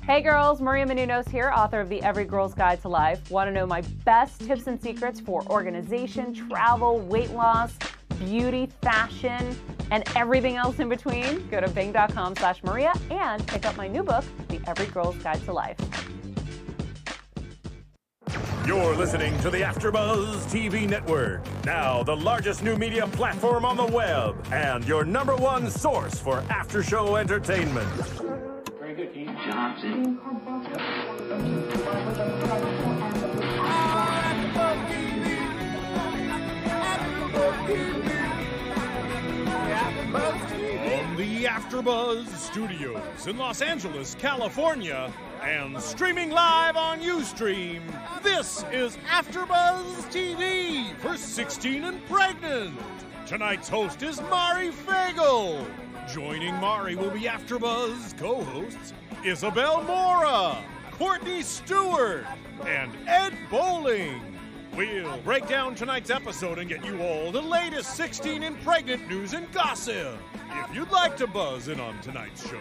[0.00, 3.30] Hey girls, Maria Menounos here, author of the Every Girl's Guide to Life.
[3.30, 7.76] Want to know my best tips and secrets for organization, travel, weight loss,
[8.18, 9.56] beauty, fashion,
[9.90, 11.46] and everything else in between?
[11.48, 15.44] Go to bing.com slash Maria and pick up my new book, The Every Girl's Guide
[15.44, 15.78] to Life.
[18.66, 23.86] You're listening to the AfterBuzz TV Network, now the largest new media platform on the
[23.86, 28.51] web, and your number one source for after-show entertainment.
[28.94, 29.28] Very good, Keith.
[29.46, 30.18] Johnson.
[30.18, 30.36] From
[41.16, 45.10] the AfterBuzz Studios in Los Angeles, California,
[45.42, 47.80] and streaming live on UStream,
[48.22, 52.78] this is AfterBuzz TV for 16 and Pregnant.
[53.26, 55.66] Tonight's host is Mari Fagel.
[56.08, 58.92] Joining Mari will be AfterBuzz co-hosts
[59.24, 60.58] Isabel Mora,
[60.90, 62.26] Courtney Stewart,
[62.66, 64.20] and Ed Bowling.
[64.76, 69.32] We'll break down tonight's episode and get you all the latest 16 and pregnant news
[69.32, 70.18] and gossip.
[70.50, 72.58] If you'd like to buzz in on tonight's show,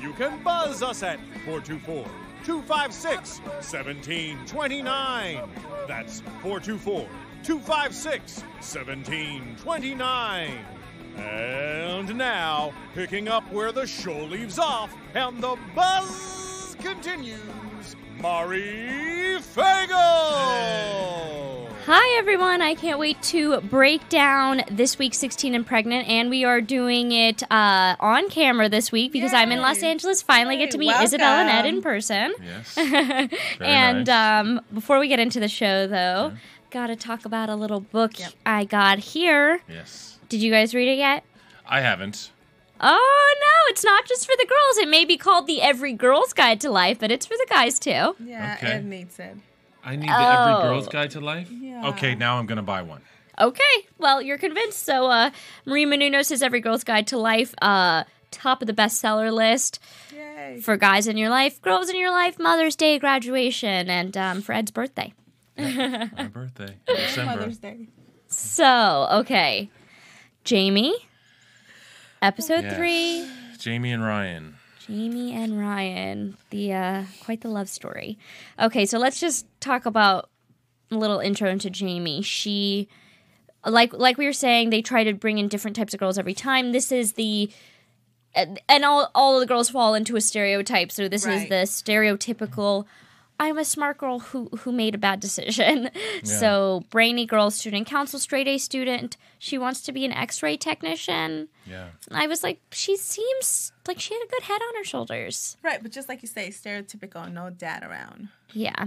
[0.00, 2.04] you can buzz us at 424
[2.44, 5.48] 256 1729.
[5.86, 7.06] That's 424
[7.44, 10.81] 256 1729.
[11.16, 19.92] And now, picking up where the show leaves off and the buzz continues, Mari Fagel!
[21.84, 22.62] Hi, everyone.
[22.62, 27.10] I can't wait to break down this week's 16 and Pregnant, and we are doing
[27.10, 30.22] it uh, on camera this week because I'm in Los Angeles.
[30.22, 31.04] Finally, get to meet Welcome.
[31.04, 32.34] Isabel and Ed in person.
[32.42, 32.78] Yes.
[33.60, 34.40] and nice.
[34.46, 36.32] um, before we get into the show, though,
[36.70, 38.32] gotta talk about a little book Yep.
[38.46, 39.60] I got here.
[39.68, 40.11] yes.
[40.32, 41.24] Did you guys read it yet?
[41.68, 42.30] I haven't.
[42.80, 44.78] Oh no, it's not just for the girls.
[44.78, 47.78] It may be called the Every Girl's Guide to Life, but it's for the guys
[47.78, 48.16] too.
[48.18, 48.72] Yeah, Okay.
[48.72, 49.36] Ed needs it.
[49.84, 50.56] I need the Oh.
[50.56, 51.50] Every Girl's Guide to Life.
[51.50, 51.86] Yeah.
[51.88, 53.02] Okay, now I'm gonna buy one.
[53.38, 53.62] Okay,
[53.98, 54.84] well, you're convinced.
[54.84, 55.32] So, uh,
[55.66, 59.80] Maria Menounos is Every Girl's Guide to Life, uh, top of the bestseller list
[60.16, 60.60] Yay.
[60.62, 64.54] for guys in your life, girls in your life, Mother's Day, graduation, and um, for
[64.54, 65.12] Ed's birthday.
[65.58, 67.36] My birthday, December.
[67.36, 67.88] Mother's Day.
[68.28, 69.68] So, okay,
[70.44, 70.94] Jamie,
[72.20, 72.76] episode Yes.
[72.76, 73.28] three.
[73.58, 74.56] Jamie and Ryan.
[74.86, 78.18] Jamie and Ryan, the uh, quite the love story.
[78.58, 80.28] Okay, so let's just talk about
[80.90, 82.22] a little intro into Jamie.
[82.22, 82.88] She,
[83.64, 86.34] like like we were saying, they try to bring in different types of girls every
[86.34, 86.72] time.
[86.72, 87.50] This is the
[88.34, 90.90] and and all all of the girls fall into a stereotype.
[90.90, 92.86] So this is the stereotypical.
[93.42, 95.90] I'm a smart girl who who made a bad decision.
[96.24, 99.16] So brainy girl, student council, straight A student.
[99.38, 101.48] She wants to be an X-ray technician.
[101.66, 101.88] Yeah.
[102.12, 105.56] I was like, she seems like she had a good head on her shoulders.
[105.62, 108.28] Right, but just like you say, stereotypical, no dad around.
[108.52, 108.86] Yeah.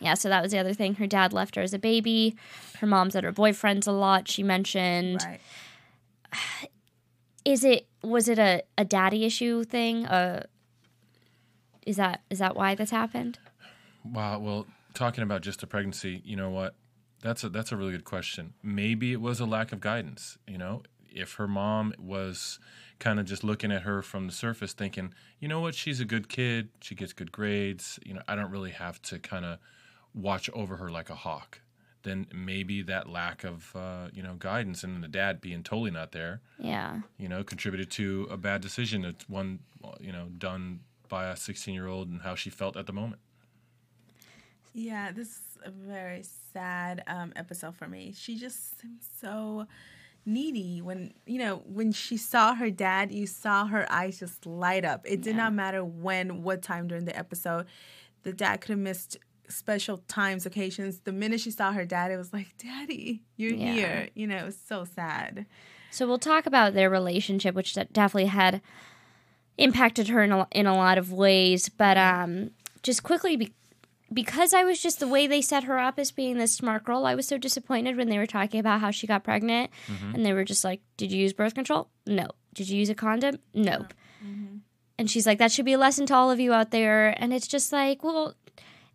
[0.00, 0.94] Yeah, so that was the other thing.
[0.96, 2.36] Her dad left her as a baby.
[2.80, 5.24] Her mom's at her boyfriend's a lot, she mentioned.
[5.24, 5.40] Right.
[7.44, 10.06] Is it was it a, a daddy issue thing?
[10.06, 10.44] Uh
[11.86, 13.38] is that is that why this happened?
[14.04, 14.38] Wow.
[14.38, 16.74] Well, talking about just a pregnancy, you know what?
[17.22, 18.54] That's a that's a really good question.
[18.62, 20.36] Maybe it was a lack of guidance.
[20.46, 22.58] You know, if her mom was
[22.98, 26.04] kind of just looking at her from the surface, thinking, you know what, she's a
[26.04, 27.98] good kid, she gets good grades.
[28.04, 29.58] You know, I don't really have to kind of
[30.14, 31.60] watch over her like a hawk.
[32.02, 36.12] Then maybe that lack of uh, you know guidance and the dad being totally not
[36.12, 37.00] there, Yeah.
[37.16, 39.04] you know, contributed to a bad decision.
[39.06, 39.60] It's one
[39.98, 40.80] you know done
[41.14, 43.20] by a 16 year old and how she felt at the moment.
[44.72, 48.12] Yeah, this is a very sad um, episode for me.
[48.16, 49.66] She just seems so
[50.26, 54.82] needy when you know when she saw her dad you saw her eyes just light
[54.82, 57.66] up it did not matter when what time during the episode
[58.22, 59.18] the dad could have missed
[59.50, 63.74] special times occasions the minute she saw her dad it was like daddy you're Yeah.
[63.74, 65.44] here you know it was so sad
[65.90, 68.62] So we'll talk about their relationship, which definitely had
[69.58, 71.68] impacted her in a, in a lot of ways.
[71.68, 72.50] But um,
[72.82, 73.52] just quickly, be-
[74.12, 77.06] because I was just the way they set her up as being this smart girl,
[77.06, 79.70] I was so disappointed when they were talking about how she got pregnant,
[80.14, 81.88] and they were just like, "Did you use birth control?
[82.06, 82.26] No.
[82.54, 83.38] Did you use a condom?
[83.54, 83.92] Nope."
[84.98, 87.32] And she's like, "That should be a lesson to all of you out there." And
[87.32, 88.34] it's just like, well.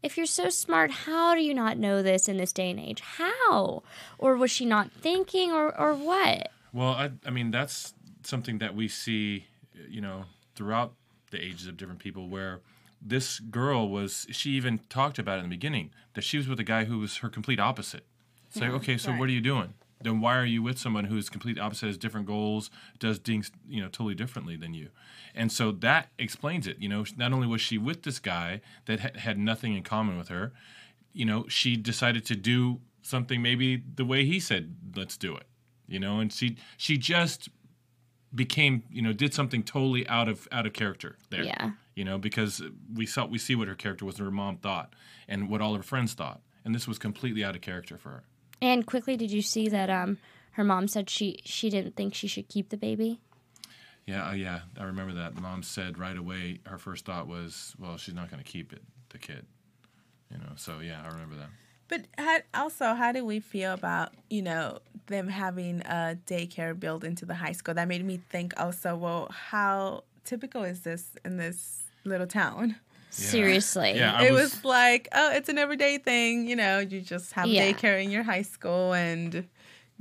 [0.01, 3.01] If you're so smart, how do you not know this in this day and age?
[3.01, 3.83] How?
[4.18, 6.54] Or was she not thinking, or, or what?
[6.72, 7.94] Well, I, I mean, that's
[8.24, 9.48] something that we see,
[9.89, 10.24] you know,
[10.59, 10.94] throughout
[11.31, 12.59] the ages of different people where
[13.01, 16.59] this girl was, she even talked about it in the beginning, that she was with
[16.59, 18.03] a guy who was her complete opposite.
[18.50, 19.73] It's like, okay, so what are you doing?
[20.01, 22.69] then why are you with someone who's complete opposite, has different goals,
[23.00, 24.89] does things you know totally differently than you?
[25.35, 26.77] And so that explains it.
[26.79, 30.17] You know, not only was she with this guy that ha- had nothing in common
[30.17, 30.51] with her,
[31.13, 35.47] you know, she decided to do something maybe the way he said, let's do it.
[35.88, 37.50] You know, and she she just
[38.34, 41.44] became you know did something totally out of out of character there.
[41.44, 41.72] Yeah.
[41.96, 42.62] You know, because
[42.94, 44.94] we saw we see what her character was, and her mom thought,
[45.28, 48.24] and what all her friends thought, and this was completely out of character for her.
[48.62, 50.18] And quickly, did you see that um,
[50.52, 53.20] her mom said she she didn't think she should keep the baby?
[54.06, 55.36] Yeah, uh, yeah, I remember that.
[55.36, 58.74] The mom said right away her first thought was, well, she's not going to keep
[58.74, 59.46] it, the kid.
[60.31, 61.50] You know, so yeah, I remember that.
[61.89, 67.03] But how, also, how do we feel about you know them having a daycare built
[67.03, 67.74] into the high school?
[67.74, 68.95] That made me think also.
[68.95, 72.75] Well, how typical is this in this little town?
[73.09, 73.94] Seriously.
[73.95, 76.47] Yeah, it was, was, like, oh, it's an everyday thing.
[76.47, 77.74] You know, you just have Yeah.
[77.74, 79.44] daycare in your high school and you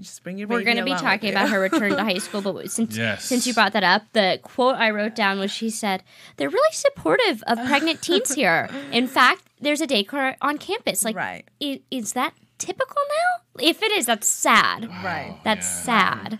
[0.00, 0.58] just bring your baby.
[0.60, 3.24] We're going to be talking about her return to high school, but since Yes.
[3.24, 6.02] since you brought that up, the quote I wrote down was she said,
[6.36, 8.68] "They're really supportive of pregnant teens here.
[8.92, 11.04] In fact, there's a daycare on campus.
[11.04, 11.44] Like, Right.
[11.62, 13.62] i- is that typical now?
[13.64, 14.88] If it is, that's sad.
[14.88, 15.36] Right.
[15.44, 16.38] That's sad.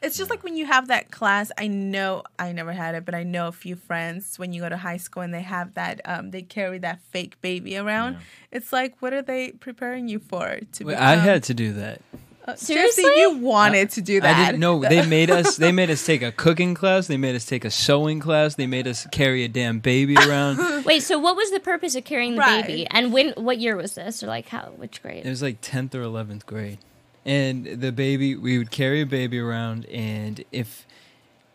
[0.00, 1.52] It's just like when you have that class.
[1.56, 4.68] I know I never had it, but I know a few friends when you go
[4.68, 6.00] to high school and they have that.
[6.04, 8.16] Um, they carry that fake baby around.
[8.50, 10.58] It's like, what are they preparing you for?
[10.72, 12.00] To Well, be, I had to do that.
[12.44, 13.04] Uh, Seriously?
[13.04, 14.36] Jesse, you wanted to do that.
[14.36, 15.56] I didn't know they made us.
[15.56, 17.06] They made us take a cooking class.
[17.06, 18.56] They made us take a sewing class.
[18.56, 20.84] They made us carry a damn baby around.
[20.84, 22.66] Wait, so what was the purpose of carrying the Right.
[22.66, 22.86] baby?
[22.90, 23.30] And when?
[23.36, 24.22] What year was this?
[24.22, 24.72] Or like how?
[24.76, 25.24] Which grade?
[25.24, 26.78] It was like tenth or eleventh grade,
[27.24, 28.34] and the baby.
[28.34, 30.84] We would carry a baby around, and if,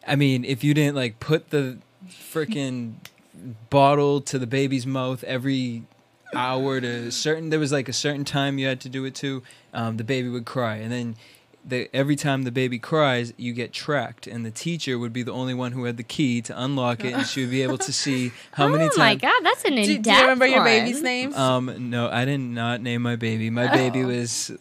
[0.07, 1.79] I mean, if you didn't like put the
[2.09, 2.93] freaking
[3.69, 5.83] bottle to the baby's mouth every
[6.35, 9.15] hour to a certain there was like a certain time you had to do it
[9.15, 9.41] to
[9.73, 11.15] um, the baby would cry and then
[11.65, 15.33] the, every time the baby cries you get tracked and the teacher would be the
[15.33, 17.91] only one who had the key to unlock it and she would be able to
[17.91, 18.93] see how many times.
[18.97, 21.33] oh my god, that's an Do, in-depth do you remember your baby's name?
[21.33, 23.49] um, no, I did not name my baby.
[23.49, 24.51] My baby was.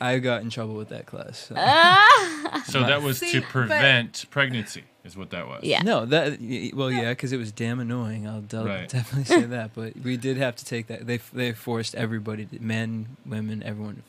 [0.00, 1.38] I got in trouble with that class.
[1.48, 1.54] so.
[2.72, 5.64] so that was See, to but- prevent pregnancy, is what that was.
[5.64, 5.82] Yeah.
[5.82, 6.38] No, that
[6.74, 8.26] well, yeah, because it was damn annoying.
[8.26, 8.88] I'll, I'll Right.
[8.88, 9.74] definitely say that.
[9.74, 11.06] But we did have to take that.
[11.06, 14.02] They they forced everybody, to, men, women, everyone,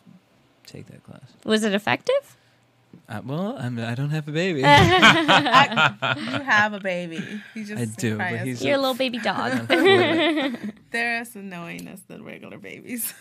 [0.65, 1.21] to take that class.
[1.45, 2.37] Was it effective?
[3.09, 4.59] Uh, well, I'm, I don't have a baby.
[4.59, 7.41] you have a baby.
[7.55, 9.67] You just I do, but he's You're a little baby dog.
[10.91, 13.13] they're as annoying as the regular babies.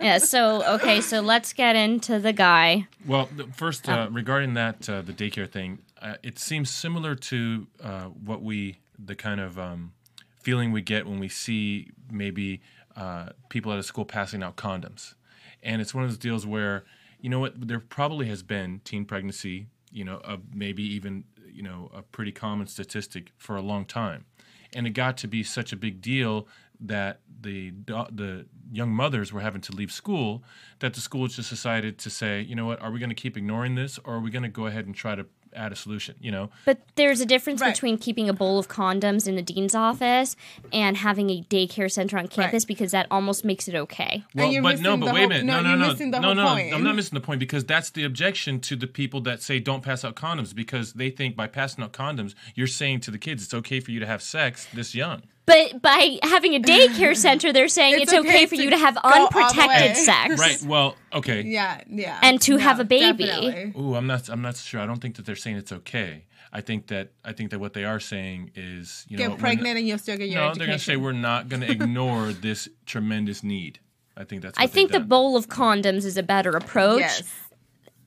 [0.00, 0.18] yeah.
[0.18, 2.86] So okay, so let's get into the guy.
[3.06, 7.66] Well, the, first uh, regarding that uh, the daycare thing, uh, it seems similar to
[7.82, 9.92] uh, what we the kind of um,
[10.40, 12.60] feeling we get when we see maybe
[12.94, 15.14] uh, people at a school passing out condoms,
[15.62, 16.84] and it's one of those deals where
[17.20, 21.62] you know what there probably has been teen pregnancy, you know, uh, maybe even you
[21.62, 24.26] know a pretty common statistic for a long time,
[24.74, 26.46] and it got to be such a big deal
[26.80, 27.72] that the
[28.12, 30.42] the young mothers were having to leave school
[30.80, 33.36] that the school just decided to say, you know what, are we going to keep
[33.36, 36.14] ignoring this or are we going to go ahead and try to add a solution,
[36.20, 36.50] you know?
[36.64, 37.72] But there's a difference Right.
[37.74, 40.36] between keeping a bowl of condoms in the dean's office
[40.72, 44.24] and having a daycare center on campus because that almost makes it okay.
[44.34, 45.44] Well, you're but no, but the wait a minute.
[45.44, 46.20] no, No, no, no.
[46.20, 46.46] no, no.
[46.48, 49.82] I'm not missing the point because that's the objection to the people that say don't
[49.82, 53.42] pass out condoms because they think by passing out condoms, you're saying to the kids
[53.44, 55.22] it's okay for you to have sex this young.
[55.46, 58.78] But by having a daycare center, they're saying it's, It's okay, okay for you to
[58.78, 60.40] have go all the unprotected sex.
[60.40, 60.62] Right.
[60.62, 61.42] Well, okay.
[61.42, 62.18] yeah, yeah.
[62.22, 63.26] And to have a baby.
[63.26, 63.72] definitely.
[63.80, 64.28] Ooh, I'm not.
[64.28, 64.80] I'm not sure.
[64.80, 66.24] I don't think that they're saying it's okay.
[66.52, 69.76] I think that I think that what they are saying is, you know, Get pregnant
[69.76, 70.58] and you'll still get your no, education.
[70.60, 73.80] they're going to say we're not going to ignore this tremendous need.
[74.16, 74.56] I think that's.
[74.56, 77.22] I What think the bowl of condoms is a better approach Yes.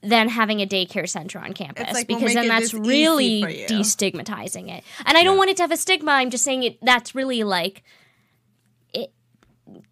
[0.02, 3.66] Than having a daycare center on campus like, we'll because then that's really for you.
[3.66, 4.84] destigmatizing it.
[5.04, 6.12] And I don't want it to have a stigma.
[6.12, 6.78] I'm just saying it.
[6.82, 7.82] That's really like
[8.92, 9.12] it.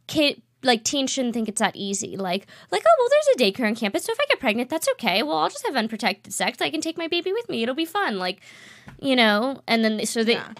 [0.07, 2.17] Kid, like teens shouldn't think it's that easy.
[2.17, 4.89] Like, like oh well, there's a daycare on campus, so if I get pregnant, that's
[4.93, 5.23] okay.
[5.23, 6.61] Well, I'll just have unprotected sex.
[6.61, 7.63] I can take my baby with me.
[7.63, 8.19] It'll be fun.
[8.19, 8.41] Like,
[9.01, 9.63] you know.
[9.67, 10.35] And then so they.
[10.35, 10.53] Yeah.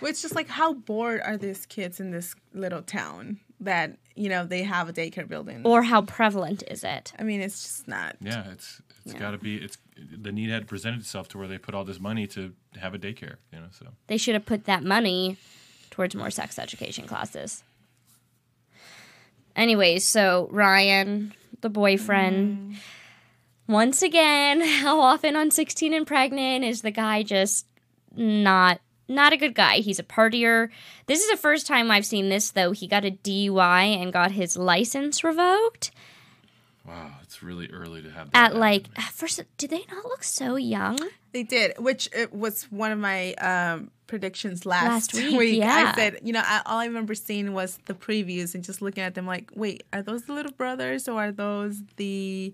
[0.00, 4.28] Well, it's just like how bored are these kids in this little town that you
[4.28, 5.62] know they have a daycare building.
[5.64, 7.12] Or how prevalent is it?
[7.18, 8.16] I mean, it's just not.
[8.20, 9.56] Yeah, it's it's got to be.
[9.56, 12.94] It's the need had presented itself to where they put all this money to have
[12.94, 13.36] a daycare.
[13.52, 15.36] You know, so They should have put that money
[15.90, 17.62] towards more sex education classes.
[19.54, 23.72] Anyways, so Ryan, the boyfriend, mm-hmm.
[23.72, 27.66] once again, how often on 16 and pregnant is the guy just
[28.14, 29.76] not not a good guy.
[29.76, 30.70] He's a partier.
[31.06, 32.72] This is the first time I've seen this though.
[32.72, 35.90] He got a DUI and got his license revoked.
[36.86, 38.36] Wow, it's really early to have that.
[38.38, 38.60] At happen.
[38.60, 40.98] like first, did they not look so young?
[41.32, 45.58] They did, which it was one of my um, predictions last, Last week, week.
[45.60, 45.92] yeah.
[45.94, 49.02] I said, you know, I, all I remember seeing was the previews and just looking
[49.04, 52.52] at them like, wait, are those the little brothers or are those the?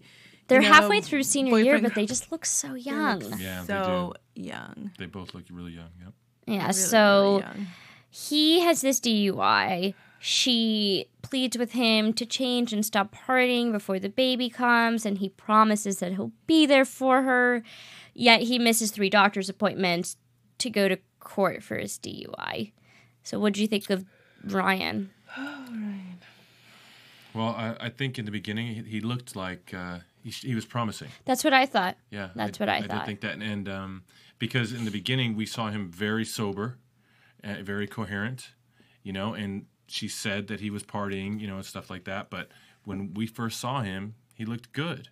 [0.49, 3.19] They're you know, halfway through senior year, but they just look so They young.
[3.21, 4.93] look Yeah, they so young.
[4.99, 5.91] they both look really young.
[6.03, 6.13] Yep.
[6.47, 7.67] Yeah, Really, so really young.
[8.11, 9.95] he has this DUI.
[10.21, 15.29] She pleads with him to change and stop partying before the baby comes, and he
[15.29, 17.63] promises that he'll be there for her.
[18.15, 20.17] Yet he misses three doctor's appointments
[20.59, 22.73] to go to court for his DUI.
[23.23, 24.05] So, what do you think of
[24.45, 25.11] Ryan?
[27.35, 30.65] Well, I, I think in the beginning he, he looked like uh, he, he was
[30.65, 31.09] promising.
[31.25, 31.97] That's what I thought.
[32.11, 32.89] Yeah, That's what I I thought.
[32.89, 34.03] did think that, and um,
[34.39, 36.79] because in the beginning we saw him very sober,
[37.45, 38.49] uh, very coherent,
[39.03, 42.31] you know, and she said that he was partying, you know, and stuff like that.
[42.31, 42.49] But
[42.85, 45.09] when we first saw him, he looked good.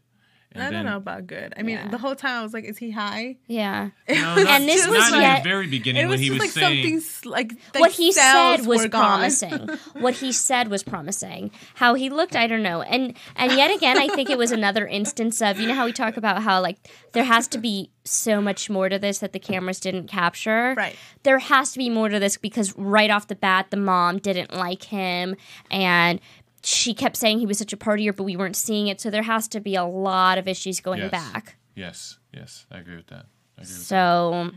[0.52, 1.52] And I then, don't know about good.
[1.56, 1.88] I mean, Yeah.
[1.88, 3.36] the whole time I was like, is he high?
[3.46, 3.90] Yeah.
[4.08, 6.30] No, not, And this not was in yet- the very beginning It when was he
[6.30, 7.00] was like saying.
[7.00, 9.68] something like, like what he said was promising.
[9.94, 11.50] what he said was promising.
[11.74, 12.80] How he looked, I don't know.
[12.82, 15.92] And and yet again, I think it was another instance of you know how we
[15.92, 16.78] talk about how like
[17.12, 20.74] there has to be so much more to this that the cameras didn't capture.
[20.76, 20.96] Right.
[21.24, 24.54] There has to be more to this because right off the bat, the mom didn't
[24.54, 25.36] like him
[25.70, 26.20] and.
[26.66, 29.00] She kept saying he was such a partier, but we weren't seeing it.
[29.00, 31.11] So there has to be a lot of issues going Yes.
[31.12, 31.56] back.
[31.76, 33.26] yes, yes, I agree with that.
[33.56, 34.50] I agree with So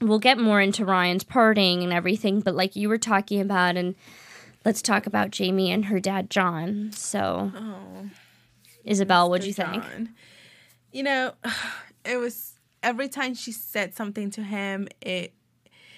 [0.00, 3.96] we'll get more into Ryan's partying and everything, but like you were talking about, and
[4.64, 6.90] let's talk about Jamie and her dad John.
[6.92, 8.10] So, oh,
[8.84, 9.82] Isabel, what'd you think?
[9.82, 10.10] John.
[10.92, 11.32] You know,
[12.04, 15.32] it was every time she said something to him, it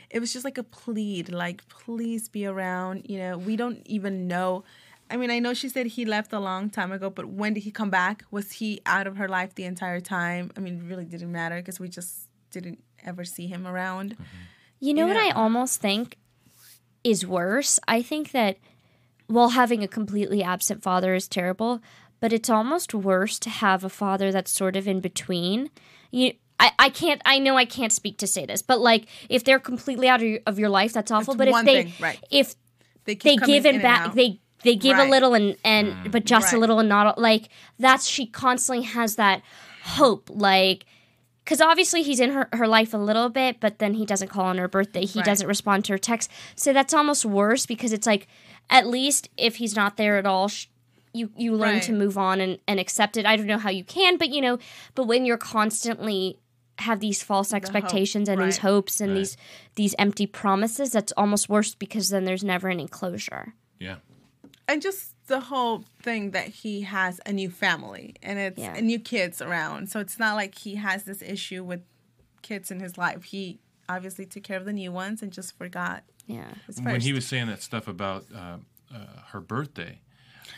[0.09, 3.11] it was just like a plead, like please be around.
[3.11, 4.65] You know, we don't even know.
[5.11, 7.63] I mean, I know she said he left a long time ago, but when did
[7.63, 8.25] he come back?
[8.31, 10.51] Was he out of her life the entire time?
[10.57, 14.15] I mean, it really didn't matter because we just didn't ever see him around.
[14.15, 14.25] Mm-hmm.
[14.81, 16.17] You know what I almost think
[17.03, 17.79] is worse?
[17.87, 18.59] I think that
[19.27, 21.81] while having a completely absent father is terrible,
[22.21, 25.71] but it's almost worse to have a father that's sort of in between.
[26.11, 27.21] You, I, I can't.
[27.25, 30.27] I know I can't speak to say this, but like if they're completely out of
[30.27, 31.35] your, of your life, that's awful.
[31.35, 32.21] That's but if one they, thing, right.
[32.31, 32.55] if
[33.05, 36.11] They they give in and and back, they they give a little and and mm.
[36.11, 39.43] but just a little and not like that's she constantly has that
[39.85, 40.85] hope like
[41.45, 44.47] because obviously he's in her, her life a little bit but then he doesn't call
[44.47, 45.05] on her birthday.
[45.05, 45.27] He Right.
[45.27, 48.27] doesn't respond to her text so that's almost worse because it's like
[48.71, 50.67] at least if he's not there at all sh-
[51.13, 53.25] you you learn to move on and, and accept it.
[53.25, 54.59] I don't know how you can but you know
[54.95, 56.39] but when you're constantly
[56.79, 59.19] have these false expectations and these hopes and Right.
[59.19, 59.37] these
[59.77, 63.97] these empty promises that's almost worse because then there's never any closure Yeah.
[64.69, 68.81] And just the whole thing that he has a new family and it's Yeah.
[68.81, 71.81] new kids around so it's not like he has this issue with
[72.43, 76.03] kids in his life he obviously took care of the new ones and just forgot
[76.27, 76.53] yeah
[76.83, 78.57] when he was saying that stuff about uh,
[78.95, 80.01] uh, her birthday,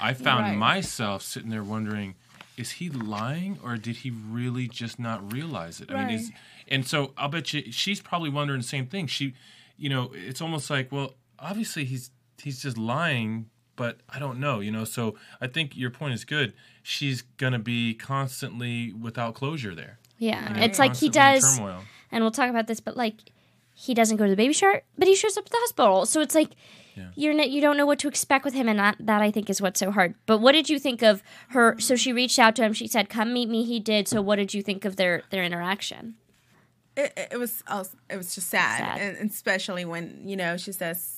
[0.01, 0.57] I found Right.
[0.57, 2.15] myself sitting there wondering,
[2.57, 5.91] is he lying or did he really just not realize it?
[5.91, 6.33] I mean, is
[6.69, 9.07] and so I'll bet you she's probably wondering the same thing.
[9.07, 9.35] She,
[9.77, 12.11] you know, it's almost like, well, obviously he's
[12.43, 14.85] he's just lying, but I don't know, you know.
[14.85, 16.53] So I think your point is good.
[16.83, 19.99] She's gonna be constantly without closure there.
[20.19, 21.83] Yeah, you know, it's like he does, turmoil.
[22.11, 23.17] and we'll talk about this, but like
[23.75, 26.07] he doesn't go to the baby shower, but he shows up at the hospital.
[26.07, 26.51] So it's like
[27.15, 29.51] you're not, you don't know what to expect with him, and that, that I think
[29.51, 30.15] is what's so hard.
[30.25, 31.79] But what did you think of her?
[31.79, 32.73] So she reached out to him.
[32.73, 34.09] She said, "Come meet me." He did.
[34.09, 36.15] So what did you think of their their interaction?
[36.97, 38.99] it, it- it was also, it was just sad, Sad.
[38.99, 41.16] And, and especially when you know she says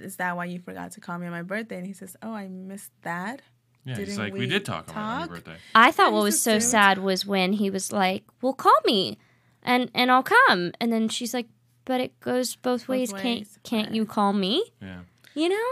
[0.00, 1.76] is that why you forgot to call me on my birthday?
[1.78, 3.42] And he says oh i missed that.
[3.84, 5.56] Yeah, he's Didn't like, we, we did talk, about it on your birthday.
[5.74, 9.18] I thought what was so just sad was when he was like, "Well, call me,
[9.62, 11.48] and and I'll come," and then she's like,
[11.86, 13.12] "But it goes both, ways.
[13.12, 15.00] Can't can't you call me?" Yeah.
[15.34, 15.66] you know?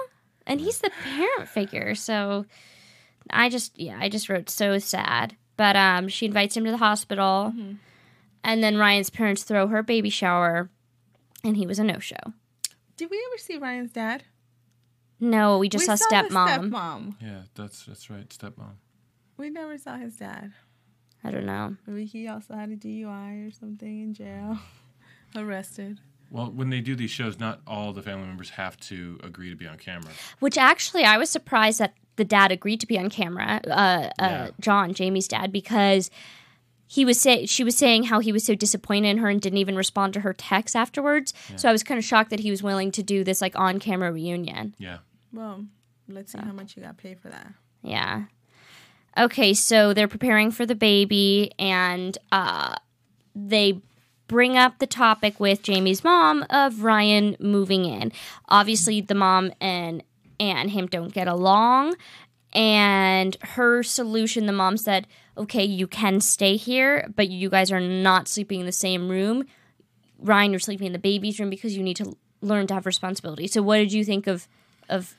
[0.47, 2.47] And he's the parent figure so
[3.31, 5.37] i just yeah i just wrote so sad.
[5.57, 7.53] But um she invites him to the hospital.
[7.55, 7.73] Mm-hmm.
[8.45, 10.71] and then ryan's parents throw her baby shower
[11.43, 12.33] and he was a no-show
[12.97, 14.25] did we ever see ryan's dad?
[15.21, 16.71] No we just we saw, saw the stepmom.
[16.71, 17.15] stepmom.
[17.23, 18.75] Yeah, that's that's right, stepmom.
[19.37, 20.53] we never saw his dad.
[21.25, 21.77] I don't know.
[21.87, 24.59] Maybe he also had a dui or something in jail.
[25.37, 25.99] Arrested.
[26.31, 29.57] Well, when they do these shows, not all the family members have to agree to
[29.57, 30.11] be on camera.
[30.41, 34.11] which actually i was surprised that the dad agreed to be on camera uh, uh
[34.19, 34.49] Yeah.
[34.61, 36.11] john jamie's dad because
[36.87, 39.59] he was say she was saying how he was so disappointed in her and didn't
[39.59, 41.35] even respond to her texts afterwards.
[41.57, 43.79] So I was kind of shocked that he was willing to do this like on
[43.81, 44.75] camera reunion.
[44.79, 44.99] Yeah.
[45.33, 45.65] well
[46.09, 47.53] let's see how much you got paid for that
[47.83, 48.25] Yeah.
[49.19, 52.75] Okay, so they're preparing for the baby, and uh,
[53.35, 53.81] they
[54.29, 58.13] bring up the topic with Jamie's mom of Ryan moving in.
[58.49, 60.03] Obviously, the mom and
[60.39, 61.97] and him don't get along,
[62.57, 67.81] and her solution, the mom said, "Okay, you can stay here, but you guys are
[67.81, 69.45] not sleeping in the same room.
[70.19, 73.47] Ryan, you're sleeping in the baby's room because you need to learn to have responsibility."
[73.47, 74.49] So, what did you think of
[74.89, 75.15] of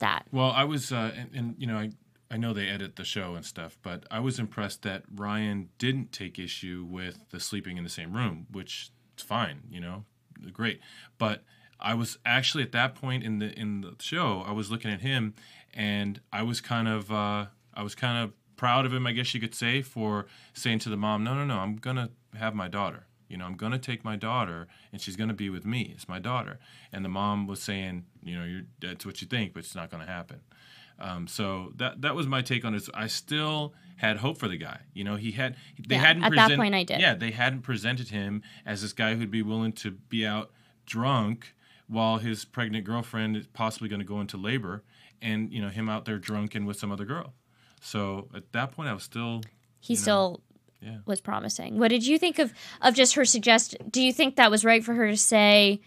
[0.00, 0.26] that?
[0.32, 1.92] Well, I was, uh, and, and you know, I
[2.32, 6.10] I know they edit the show and stuff, but I was impressed that Ryan didn't
[6.10, 10.04] take issue with the sleeping in the same room, which is fine, you know,
[10.52, 10.80] great.
[11.16, 11.44] But
[11.78, 15.00] I was actually at that point in the in the show, I was looking at
[15.00, 15.34] him,
[15.74, 19.34] and I was kind of uh, I was kind of proud of him, I guess
[19.34, 22.68] you could say, for saying to the mom, "No, no, no, I'm gonna have my
[22.68, 25.64] daughter." You know, I'm going to take my daughter and she's going to be with
[25.64, 25.92] me.
[25.94, 26.58] It's my daughter.
[26.92, 29.90] And the mom was saying, you know, you're, that's what you think, but it's not
[29.90, 30.40] going to happen.
[30.98, 32.86] Um, so that that was my take on it.
[32.92, 34.80] I still had hope for the guy.
[34.92, 37.00] You know, he had they Yeah, hadn't at that point I did.
[37.00, 40.50] Yeah, they hadn't presented him as this guy who'd be willing to be out
[40.84, 41.54] drunk
[41.88, 44.84] while his pregnant girlfriend is possibly going to go into labor,
[45.22, 47.32] and you know him out there drunk and with some other girl.
[47.80, 49.42] So at that point, I was still
[49.80, 50.40] he you know, still
[50.80, 50.98] yeah.
[51.06, 51.78] was promising.
[51.78, 53.76] What did you think of of just her suggest?
[53.90, 55.80] Do you think that was right for her to say,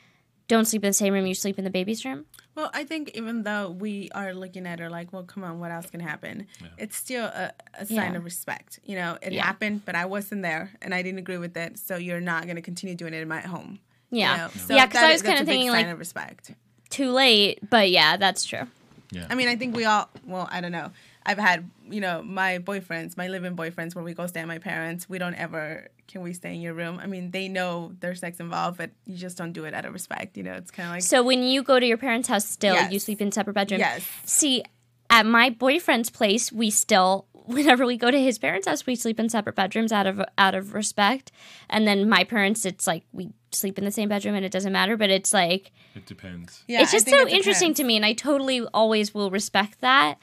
[0.48, 1.26] "Don't sleep in the same room.
[1.26, 2.26] You sleep in the baby's room"?
[2.56, 5.72] Well, I think even though we are looking at her like, well, come on, what
[5.72, 6.48] else can happen?
[6.78, 8.16] It's still a, a sign Yeah.
[8.16, 8.80] of respect.
[8.86, 9.44] You know, it Yeah.
[9.46, 11.78] happened, but I wasn't there and I didn't agree with it.
[11.78, 13.80] So you're not going to continue doing it in my home.
[14.10, 14.48] you Yeah, know?
[14.56, 14.86] So yeah.
[14.86, 16.52] Because I was kind of big thinking sign like of respect.
[16.90, 18.68] too late, but yeah, that's true.
[19.16, 19.28] Yeah.
[19.30, 20.92] I mean, I think we all, well, I don't know.
[21.26, 24.60] I've had, you know, my boyfriends, my living boyfriends, where we go stay at my
[24.60, 25.10] parents.
[25.10, 27.00] We don't ever, can we stay in your room?
[27.02, 29.94] I mean, they know there's sex involved, but you just don't do it out of
[29.94, 30.38] respect.
[30.38, 32.76] You know, it's kind of like, So when you go to your parents' house, still
[32.76, 32.92] Yes.
[32.92, 33.80] you sleep in separate bedrooms.
[33.80, 34.08] Yes.
[34.26, 34.64] See,
[35.10, 37.26] at my boyfriend's place, we still.
[37.46, 40.56] Whenever we go to his parents' house, we sleep in separate bedrooms out of out
[40.56, 41.32] of respect.
[41.70, 44.74] And then my parents, it's like we sleep in the same bedroom, and it doesn't
[44.74, 44.98] matter.
[44.98, 46.64] But it's like It depends.
[46.68, 50.18] yeah, it's just so it interesting to me, and I totally always will respect that.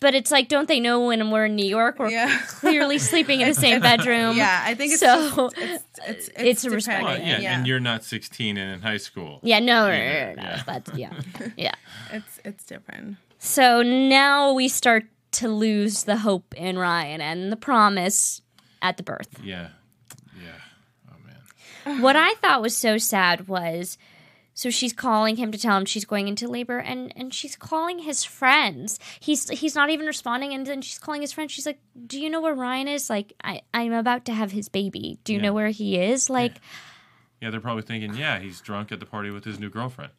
[0.00, 2.36] But it's like, don't they know when we're in New York, we're Yeah.
[2.48, 4.36] clearly sleeping in the same bedroom?
[4.36, 5.50] Yeah, I think it's so.
[5.50, 7.04] just, it's, it's, uh, it's, It's a respect.
[7.04, 7.42] Well, dependent.
[7.44, 9.38] yeah, and you're not 16 and in high school.
[9.44, 10.62] yeah, no, no, Yeah, no, no, no, yeah.
[10.66, 11.12] That's yeah,
[11.56, 11.74] yeah.
[12.12, 13.16] it's it's different.
[13.38, 18.42] So now we start to lose the hope in Ryan and the promise
[18.82, 19.38] at the birth.
[19.40, 19.52] Yeah.
[19.54, 19.68] Yeah.
[21.84, 23.98] What I thought was so sad was
[24.54, 28.00] so she's calling him to tell him she's going into labor and and she's calling
[28.00, 28.98] his friends.
[29.20, 31.52] He's he's not even responding and then she's calling his friends.
[31.52, 33.08] She's like, "Do you know where Ryan is?
[33.08, 35.18] Like I I'm about to have his baby.
[35.24, 35.44] Do you Yeah.
[35.46, 36.56] know where he is?" Like
[37.40, 40.12] Yeah, they're probably thinking, yeah, he's drunk at the party with his new girlfriend.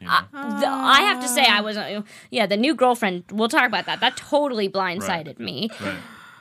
[0.00, 0.20] You know?
[0.32, 4.00] the, I have to say I wasn't yeah, the new girlfriend, we'll talk about that.
[4.00, 5.70] That totally blindsided me.
[5.80, 5.96] right.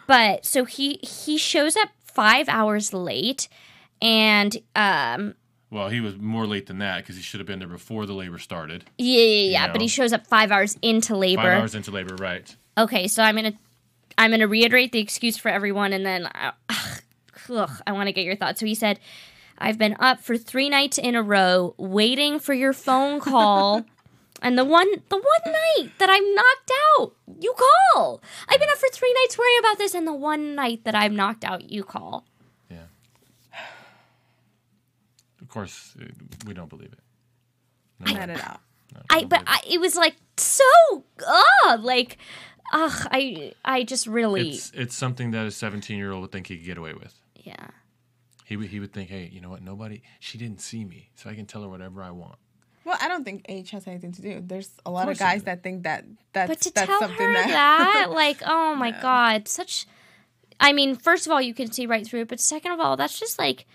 [0.07, 3.47] But so he he shows up 5 hours late
[4.01, 5.35] and um
[5.69, 8.13] Well, he was more late than that because he should have been there before the
[8.13, 8.85] labor started.
[8.97, 9.73] yeah, yeah, yeah, know.
[9.73, 11.41] but he shows up 5 hours into labor.
[11.43, 12.55] Five hours into labor, right?
[12.77, 13.53] Okay, so I'm gonna
[14.17, 16.51] I'm gonna reiterate the excuse for everyone, and then uh,
[17.49, 18.59] ugh, I want to get your thoughts.
[18.59, 18.99] So he said,
[19.57, 23.85] "I've been up for three nights in a row waiting for your phone call."
[24.41, 27.55] And the one, the one night that I'm knocked out, you
[27.93, 28.21] call.
[28.49, 31.15] I've been up for three nights worrying about this, and the one night that I'm
[31.15, 32.25] knocked out, you call.
[32.69, 32.83] Yeah.
[35.41, 36.05] Of course, uh,
[36.45, 36.99] we don't believe it.
[37.99, 38.59] No, Not at all.
[38.93, 40.63] no, I, but I, it was like so,
[41.25, 42.17] ugh, like,
[42.73, 46.47] ugh, I, I just really, it's it's something that a 17 year old would think
[46.47, 47.13] he could get away with.
[47.35, 47.67] yeah.
[48.45, 49.63] He would he would think, hey, you know what?
[49.63, 52.37] Nobody, she didn't see me, so I can tell her whatever I want.
[52.83, 54.39] Well, I don't think age has anything to do.
[54.45, 56.99] There's a lot of, course it guys that think that that's But to that's tell
[56.99, 59.87] something her that, that, like, oh my god, such.
[60.59, 62.95] I mean, first of all, you can see right through it, but second of all,
[62.95, 63.65] that's just like,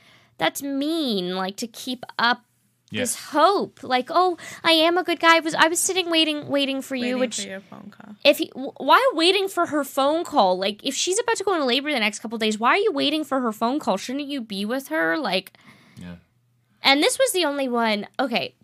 [0.41, 1.37] that's mean.
[1.37, 2.43] Like to keep up
[2.93, 3.15] Yes.
[3.15, 3.85] this hope.
[3.85, 5.37] Like, oh, I am a good guy.
[5.37, 7.05] I was I was sitting waiting, waiting for you.
[7.05, 8.17] waiting Which, for your phone call.
[8.25, 10.59] if he, why waiting for her phone call?
[10.59, 12.91] Like, if she's about to go into labor the next couple days, why are you
[12.91, 13.97] waiting for her phone call?
[13.97, 15.17] Shouldn't you be with her?
[15.17, 15.57] Like,
[15.97, 16.17] Yeah.
[16.83, 18.09] and this was the only one.
[18.19, 18.57] Okay.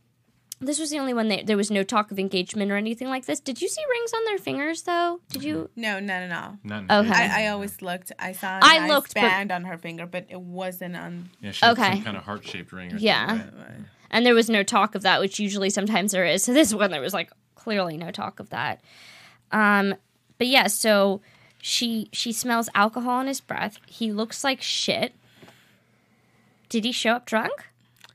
[0.59, 3.27] This was the only one that there was no talk of engagement or anything like
[3.27, 3.41] this.
[3.41, 5.21] Did you see rings on their fingers though?
[5.31, 5.69] Did you?
[5.77, 6.57] No, none at all.
[6.65, 7.13] Not in Okay.
[7.13, 8.11] I, I always looked.
[8.19, 11.29] I saw I nice looked, but- on her finger, but it wasn't on.
[11.43, 11.93] yeah, she had Okay.
[11.97, 12.93] some kind of heart shaped ring.
[12.95, 13.29] Or Yeah.
[13.29, 13.85] something.
[14.11, 16.43] and there was no talk of that, which usually sometimes there is.
[16.45, 18.81] So this one there was like clearly no talk of that.
[19.53, 19.95] Um,
[20.39, 21.21] but yeah, so
[21.61, 23.77] she she smells alcohol in his breath.
[23.87, 25.13] He looks like shit.
[26.71, 27.69] Did he show up drunk?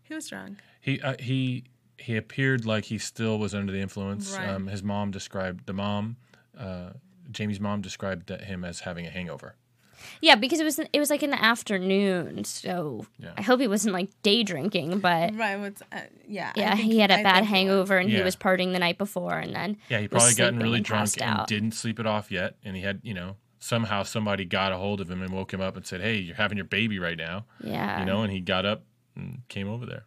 [0.04, 0.58] He was drunk.
[0.82, 1.65] He uh, he
[2.01, 4.35] he appeared like he still was under the influence.
[4.35, 4.49] Right.
[4.49, 6.17] Um, his mom described the mom
[6.57, 6.91] uh,
[7.31, 9.55] Jamie's mom described him as having a hangover.
[10.19, 13.31] Yeah, because it was it was like in the afternoon, so Yeah.
[13.37, 15.55] I hope he wasn't like day drinking, but Right.
[15.57, 16.51] What's, uh, yeah.
[16.55, 17.59] Yeah, think- he had a I bad think he was.
[17.59, 20.59] hangover and he was partying the night before, and then Yeah, he probably gotten sleeping
[20.63, 21.47] really and drunk passed and out.
[21.47, 22.55] didn't sleep it off yet.
[22.63, 25.61] And he had, you know, somehow somebody got a hold of him and woke him
[25.61, 28.39] up and said, "Hey, you're having your baby right now." Yeah, You know, and he
[28.41, 28.83] got up
[29.15, 30.05] and came over there.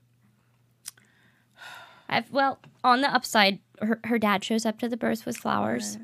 [2.09, 5.99] I've, well, on the upside, her, her dad shows up to the birth with flowers.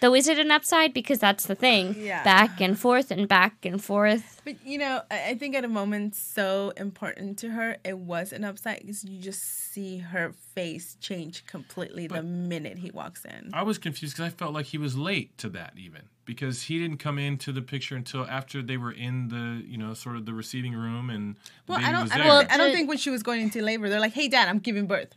[0.00, 0.92] Though, is it an upside?
[0.92, 1.94] Because that's the thing.
[1.98, 2.22] Yeah.
[2.24, 4.42] Back and forth and back and forth.
[4.44, 8.32] But you know, I I think at a moment so important to her, it was
[8.32, 13.50] an upside because you just see her face change completely the minute he walks in.
[13.54, 16.78] I was confused because I felt like he was late to that even because he
[16.78, 20.24] didn't come into the picture until after they were in the you know sort of
[20.26, 22.12] the receiving room and Well, baby I was don't.
[22.12, 22.26] I there.
[22.26, 24.48] don't, Well, I don't think when she was going into labor, they're like, "Hey, Dad,
[24.48, 25.12] I'm giving birth."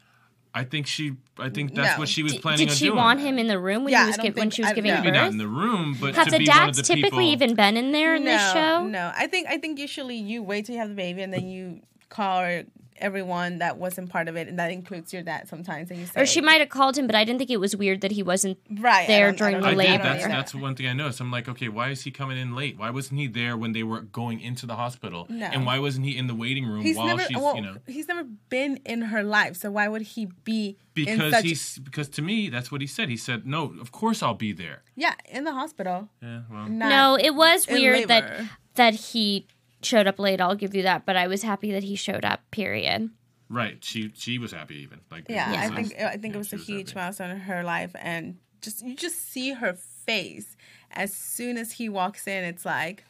[0.53, 1.13] I think she.
[1.37, 1.99] I think that's No.
[1.99, 2.97] what she was planning Did on she doing.
[2.97, 4.61] want him in the room when, Yeah, he I was don't gi- when think- she
[4.63, 5.01] was I- giving yeah.
[5.01, 5.31] Maybe not birth?
[5.33, 7.21] in the room, but Have to the be one of dads the typically people.
[7.21, 8.87] even been in there in no, this show?
[8.87, 9.11] no.
[9.15, 11.81] I think I think usually you wait till you have the baby and then you
[12.09, 12.63] call
[12.99, 15.91] everyone that wasn't part of it, and that includes your dad sometimes.
[15.91, 17.75] And you say, Or she might have called him, but I didn't think it was
[17.75, 19.77] weird that he wasn't right there during the I know.
[19.77, 19.91] labor.
[19.97, 20.01] did.
[20.01, 20.33] That's either.
[20.33, 21.19] that's one thing I noticed.
[21.21, 22.75] I'm like, okay, why is he coming in late?
[22.79, 25.27] Why wasn't he there when they were going into the hospital?
[25.29, 25.45] No.
[25.45, 27.21] And why wasn't he in the waiting room He's while never.
[27.21, 27.75] she's well, you know?
[27.85, 31.43] he's never been in her life, so why would he be in Because such?
[31.43, 33.09] he's because to me that's what he said.
[33.09, 36.09] He said, "No, of course I'll be there." yeah, in the hospital.
[36.19, 38.41] Yeah, well, No, it was weird that
[38.73, 39.45] that he
[39.81, 40.41] showed up late.
[40.41, 42.41] I'll give you that, but I was happy that he showed up.
[42.51, 43.09] Period.
[43.49, 43.83] right.
[43.83, 45.01] She she was happy even.
[45.11, 46.99] Like Yeah, it I think I think yeah, it was she a huge happy.
[46.99, 50.55] milestone in her life, and just you just see her face
[50.91, 52.43] as soon as he walks in.
[52.43, 53.03] It's like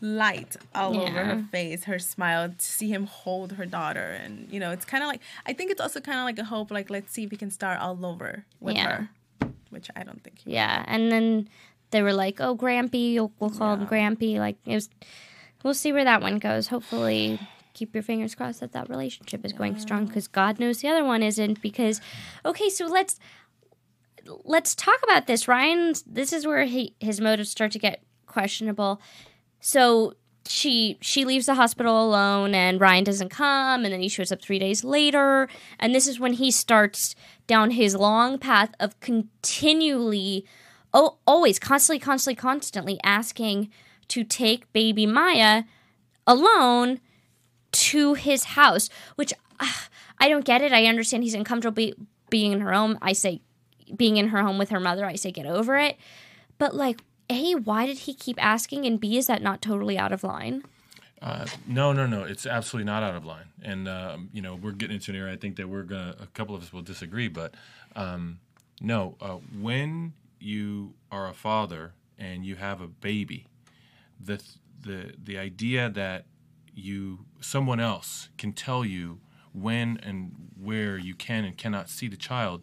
[0.00, 2.48] light all over her face, her smile.
[2.50, 5.70] To see him hold her daughter, and you know, it's kind of like I think
[5.70, 6.70] it's also kind of like a hope.
[6.70, 9.06] Like let's see if he can start all over with Yeah.
[9.40, 10.40] her, which I don't think.
[10.40, 11.48] He Yeah, and then
[11.90, 14.88] they were like, "Oh, Grampy, we'll, we'll call him Grampy." Like it was.
[15.62, 16.68] We'll see where that one goes.
[16.68, 17.38] Hopefully,
[17.74, 20.06] keep your fingers crossed that that relationship is going strong.
[20.06, 21.62] Because God knows the other one isn't.
[21.62, 22.00] Because,
[22.44, 23.18] okay, so let's
[24.44, 25.48] let's talk about this.
[25.48, 25.94] Ryan.
[26.06, 29.00] This is where he his motives start to get questionable.
[29.60, 30.14] So
[30.46, 34.42] she she leaves the hospital alone and Ryan doesn't come and then he shows up
[34.42, 35.48] 3 days later
[35.78, 37.14] and this is when he starts
[37.46, 40.44] down his long path of continually
[40.92, 43.70] oh always constantly constantly constantly asking
[44.12, 45.64] to take baby Maya
[46.26, 47.00] alone
[47.72, 49.32] to his house which
[50.18, 51.94] I don't get it I understand he's uncomfortable be,
[52.30, 53.40] being in her home I say
[53.96, 55.96] being in her home with her mother I say get over it
[56.58, 58.86] but like a, why did he keep asking?
[58.86, 60.62] And B, is that not totally out of line?
[61.20, 62.24] Uh, no, no, no.
[62.24, 63.46] It's absolutely not out of line.
[63.62, 65.32] And um, you know, we're getting into an area.
[65.32, 66.16] I think that we're gonna.
[66.20, 67.54] A couple of us will disagree, but
[67.94, 68.40] um,
[68.80, 69.16] no.
[69.20, 73.46] Uh, when you are a father and you have a baby,
[74.24, 74.42] the
[74.80, 76.26] the the idea that
[76.74, 79.20] you someone else can tell you
[79.52, 82.62] when and where you can and cannot see the child,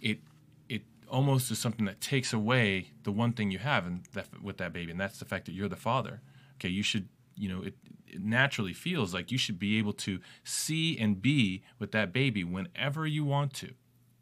[0.00, 0.20] it
[0.68, 4.58] it almost is something that takes away the one thing you have and that with
[4.58, 6.20] that baby, and that's the fact that you're the father.
[6.56, 7.74] Okay, you should you know it,
[8.06, 12.44] it naturally feels like you should be able to see and be with that baby
[12.44, 13.72] whenever you want to.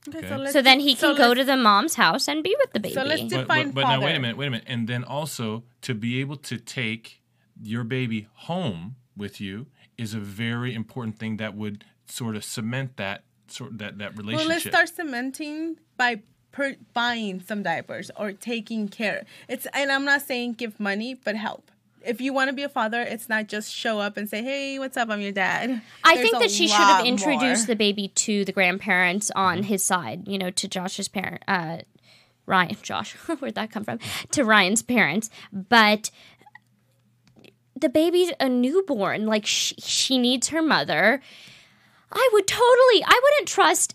[0.09, 0.37] Okay, Okay.
[0.37, 2.73] let's So then do- he so can go to the mom's house and be with
[2.73, 2.95] the baby.
[2.95, 4.89] So let's do- But, Define but, but now wait a minute, wait a minute, and
[4.89, 7.21] then also to be able to take
[7.61, 9.67] your baby home with you
[9.99, 14.39] is a very important thing that would sort of cement that sort that that relationship.
[14.49, 19.25] Well, let's start cementing by per- buying some diapers or taking care.
[19.49, 21.70] It's and I'm not saying give money, but help.
[22.05, 24.79] If you want to be a father, it's not just show up and say, "Hey,
[24.79, 25.11] what's up?
[25.11, 27.75] I'm your dad." I There's think that she should have introduced more.
[27.75, 31.79] the baby to the grandparents on his side, you know, to Josh's parent, uh,
[32.47, 33.99] Ryan, Josh, where'd that come from?
[34.33, 35.31] To Ryan's parents.
[35.53, 36.11] But
[37.79, 39.27] the baby's a newborn.
[39.27, 41.21] Like, she, she needs her mother.
[42.13, 43.95] I would totally, I wouldn't trust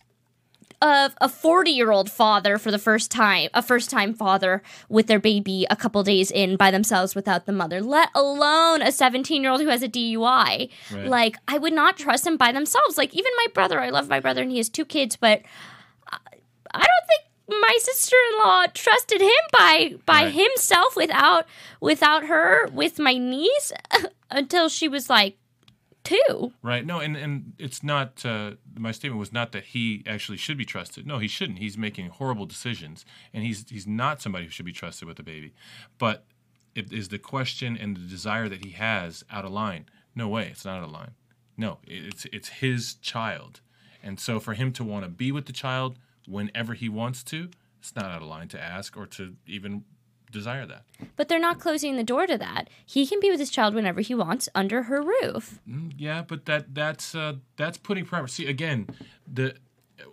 [0.86, 5.08] a, a 40 year old father for the first time, a first time father with
[5.08, 9.42] their baby a couple days in by themselves without the mother, let alone a 17
[9.42, 10.70] year old who has a DUI.
[10.92, 11.06] Right.
[11.08, 12.98] Like, I would not trust them by themselves.
[12.98, 15.42] Like, even my brother, I love my brother and he has two kids, but
[16.08, 16.18] I,
[16.74, 20.34] I don't think my sister-in-law trusted him by by Right.
[20.34, 21.46] himself without
[21.80, 23.72] without her with my niece
[24.32, 25.38] until she was like
[26.06, 26.54] two.
[26.62, 26.86] Right.
[26.86, 28.26] No, and and it's not.
[28.26, 31.06] Uh, my statement was not that he actually should be trusted.
[31.06, 31.60] No, he shouldn't.
[31.60, 35.24] He's making horrible decisions, and he's he's not somebody who should be trusted with a
[35.24, 35.54] baby.
[35.98, 36.26] But
[36.74, 39.86] it, is the question and the desire that he has out of line?
[40.16, 41.12] No way, it's not out of line.
[41.58, 43.62] No, it's it's his child,
[44.02, 47.50] and so for him to want to be with the child whenever he wants to
[47.80, 49.84] It's not out of line to ask or to even
[50.36, 50.84] desire that.
[51.16, 52.70] But they're not closing the door to that.
[52.86, 55.60] He can be with his child whenever he wants under her roof.
[55.98, 58.28] Yeah, but that that's uh, that's putting pressure.
[58.28, 58.88] See, again,
[59.26, 59.56] the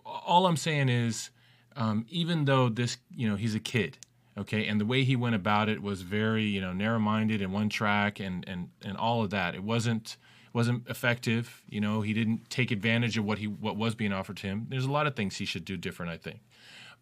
[0.05, 1.31] all I'm saying is,
[1.77, 3.99] um, even though this, you know, he's a kid,
[4.39, 7.69] okay, and the way he went about it was very, you know, narrow-minded and one
[7.69, 9.55] track, and and and all of that.
[9.55, 10.17] It wasn't
[10.53, 11.63] wasn't effective.
[11.69, 14.67] You know, he didn't take advantage of what he what was being offered to him.
[14.69, 16.41] There's a lot of things he should do different, I think.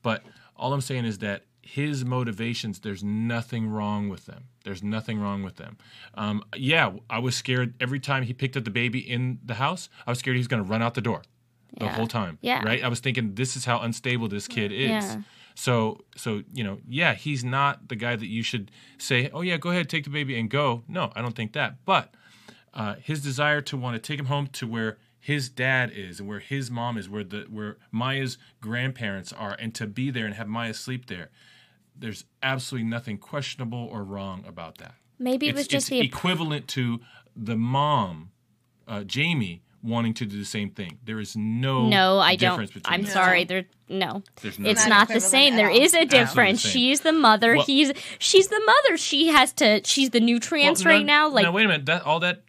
[0.02, 0.22] But
[0.56, 4.44] all I'm saying is that his motivations, there's nothing wrong with them.
[4.64, 5.76] There's nothing wrong with them.
[6.14, 9.88] Um, yeah, I was scared every time he picked up the baby in the house.
[10.06, 11.22] I was scared he was going to run out the door
[11.78, 11.92] the Yeah.
[11.92, 12.38] whole time.
[12.40, 12.62] Yeah.
[12.64, 12.82] Right.
[12.82, 14.88] I was thinking this is how unstable this kid is.
[14.90, 15.22] Yeah.
[15.54, 19.56] So so you know yeah he's not the guy that you should say oh yeah
[19.58, 20.84] go ahead take the baby and go.
[20.88, 21.84] No, I don't think that.
[21.84, 22.14] But
[22.72, 26.28] uh, his desire to want to take him home to where his dad is and
[26.28, 30.34] where his mom is, where the where Maya's grandparents are, and to be there and
[30.34, 31.30] have Maya sleep there.
[31.96, 34.94] There's absolutely nothing questionable or wrong about that.
[35.18, 37.00] Maybe it it's, was just it's the equivalent to
[37.36, 38.30] the mom,
[38.88, 40.98] uh, Jamie, wanting to do the same thing.
[41.04, 42.52] There is no No, I don't.
[42.52, 43.12] difference between I'm the two.
[43.12, 43.44] sorry.
[43.44, 44.88] There, no, There's it's nothing.
[44.88, 45.52] not the same.
[45.54, 45.78] at There all.
[45.78, 46.62] is a difference.
[46.62, 46.72] same.
[46.72, 47.56] She's the mother.
[47.56, 48.96] Well- he's she's the mother.
[48.96, 49.82] She has to.
[49.84, 51.28] She's the nutrients Well, no, right now.
[51.28, 51.84] Like now wait a minute.
[51.86, 52.42] That all that,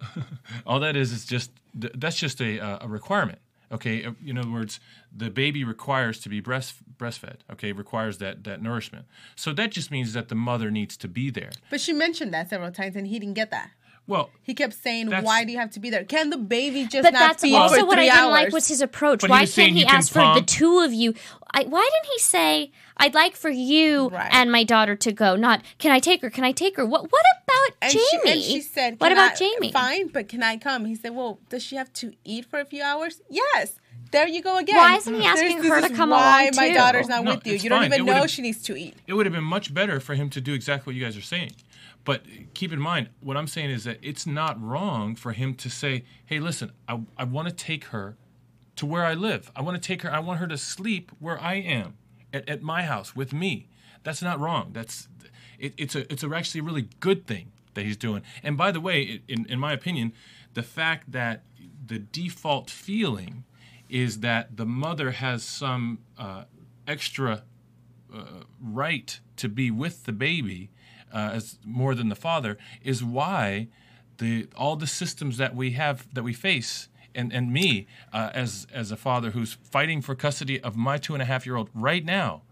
[0.66, 3.38] all that is is just th- that's just a a requirement.
[3.70, 4.80] Okay, Uh, in other words,
[5.14, 7.40] the baby requires to be breast breastfed.
[7.52, 9.04] Okay, requires that that nourishment.
[9.36, 11.50] So that just means that the mother needs to be there.
[11.70, 13.70] But she mentioned that several times, and he didn't get that.
[14.08, 16.02] Well, He kept saying, "Why do you have to be there?
[16.02, 18.30] Can the baby just But not that's feed also for what I didn't hours?
[18.32, 19.20] like was his approach.
[19.20, 21.14] But why was can't he you can ask for the two of you?
[21.52, 24.28] I, why didn't he say, "I'd like for you Right.
[24.32, 25.36] and my daughter to go"?
[25.36, 26.30] Not, "Can I take her?
[26.30, 27.02] Can I take her?" What?
[27.12, 28.06] What about and Jamie?
[28.24, 31.14] She, and she said, "What about I- Jamie?" Fine, but can I come?" He said,
[31.14, 33.72] "Well, does she have to eat for a few hours?" Yes.
[34.10, 34.76] There you go again.
[34.76, 36.74] Why isn't he asking this her to come why along, my too?
[36.74, 37.56] daughter's not No, with you.
[37.56, 37.92] You don't fine.
[37.92, 38.94] even know she needs to eat.
[39.06, 41.20] it would have been much better for him to do exactly what you guys are
[41.20, 41.52] saying.
[42.04, 42.22] But
[42.54, 46.04] keep in mind, what I'm saying is that it's not wrong for him to say,
[46.24, 48.16] hey, listen, I, I want to take her
[48.76, 49.50] to where I live.
[49.54, 51.98] I want to take her, I want her to sleep where I am,
[52.32, 53.68] at, at my house with me.
[54.04, 54.70] That's not wrong.
[54.72, 55.08] That's
[55.58, 58.22] it, it's a it's a actually a really good thing that he's doing.
[58.42, 60.12] And by the way, in, in my opinion,
[60.54, 61.42] the fact that
[61.84, 63.44] the default feeling
[63.88, 66.44] is that the mother has some uh,
[66.86, 67.42] extra
[68.14, 70.70] uh, right to be with the baby
[71.12, 73.68] uh, as more than the father is why
[74.18, 78.66] the all the systems that we have that we face and and me uh, as
[78.72, 81.70] as a father who's fighting for custody of my two and a half year old
[81.74, 82.42] right now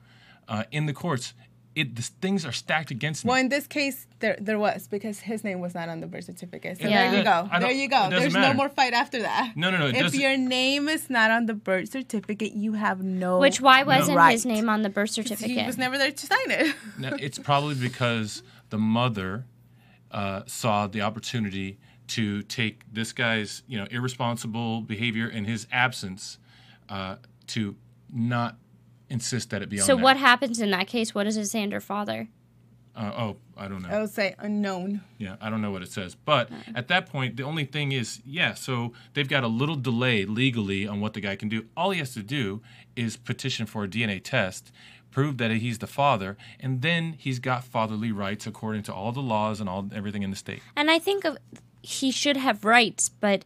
[0.49, 1.35] uh, in the courts
[1.77, 5.21] it the things are stacked against me Well, in this case, there there was because
[5.21, 6.79] his name was not on the birth certificate.
[6.81, 7.11] So Yeah.
[7.11, 7.49] there you go.
[7.61, 8.07] There you go.
[8.07, 9.53] it doesn't There's no more fight after that.
[9.55, 13.39] No, no, no, If your name is not on the birth certificate, you have no.
[13.39, 14.33] Which why wasn't right.
[14.33, 15.51] his name on the birth certificate?
[15.51, 15.67] He certificate?
[15.67, 16.75] was never there to sign it.
[16.99, 19.45] Now, it's probably because the mother
[20.11, 26.39] uh, saw the opportunity to take this guy's, you know, irresponsible behavior in his absence
[26.89, 27.17] uh,
[27.49, 27.77] to
[28.11, 28.57] not
[29.09, 30.05] insist that it be on so there.
[30.05, 31.15] what happens in that case?
[31.15, 32.29] What does it say under father?
[32.97, 33.91] Uh, oh, I don't know.
[33.91, 35.03] I would say unknown.
[35.19, 36.15] Yeah, I don't know what it says.
[36.15, 40.25] But at that point, the only thing is, yeah, so they've got a little delay
[40.25, 41.67] legally on what the guy can do.
[41.77, 42.63] All he has to do
[42.97, 44.73] is petition for a DNA test,
[45.11, 49.21] prove that he's the father, and then he's got fatherly rights according to all the
[49.21, 50.63] laws and all everything in the state.
[50.75, 51.37] And I think of
[51.83, 53.45] he should have rights, but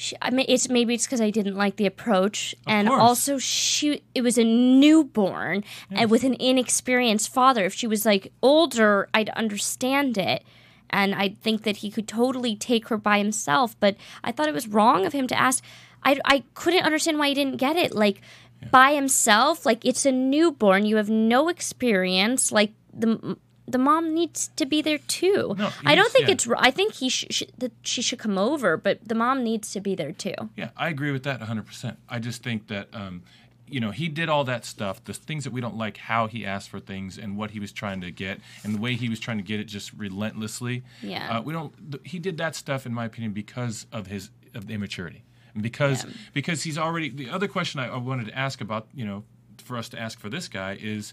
[0.00, 3.00] she, I mean, it's maybe it's because I didn't like the approach, and course.
[3.00, 7.64] also she it was a newborn and with an inexperienced father.
[7.64, 10.44] If she was like older, I'd understand it.
[10.90, 14.54] And I'd think that he could totally take her by himself, but I thought it
[14.54, 15.62] was wrong of him to ask.
[16.02, 17.94] I, I couldn't understand why he didn't get it.
[17.94, 18.22] Like,
[18.70, 20.86] by himself, like, it's a newborn.
[20.86, 22.52] You have no experience.
[22.52, 23.36] Like, the
[23.68, 25.54] the mom needs to be there too.
[25.58, 26.32] No, I don't think yeah.
[26.32, 26.48] it's.
[26.56, 29.80] I think he sh- sh- that she should come over, but the mom needs to
[29.80, 30.34] be there too.
[30.56, 31.96] Yeah, I agree with that 100%.
[32.08, 33.22] I just think that, um,
[33.66, 36.46] you know, he did all that stuff, the things that we don't like, how he
[36.46, 39.20] asked for things and what he was trying to get, and the way he was
[39.20, 40.82] trying to get it just relentlessly.
[41.02, 41.38] Yeah.
[41.38, 44.66] Uh, we don't, th- he did that stuff, in my opinion, because of his of
[44.66, 45.24] the immaturity.
[45.52, 49.04] And because, because he's already, the other question I, I wanted to ask about, you
[49.04, 49.24] know,
[49.58, 51.12] for us to ask for this guy is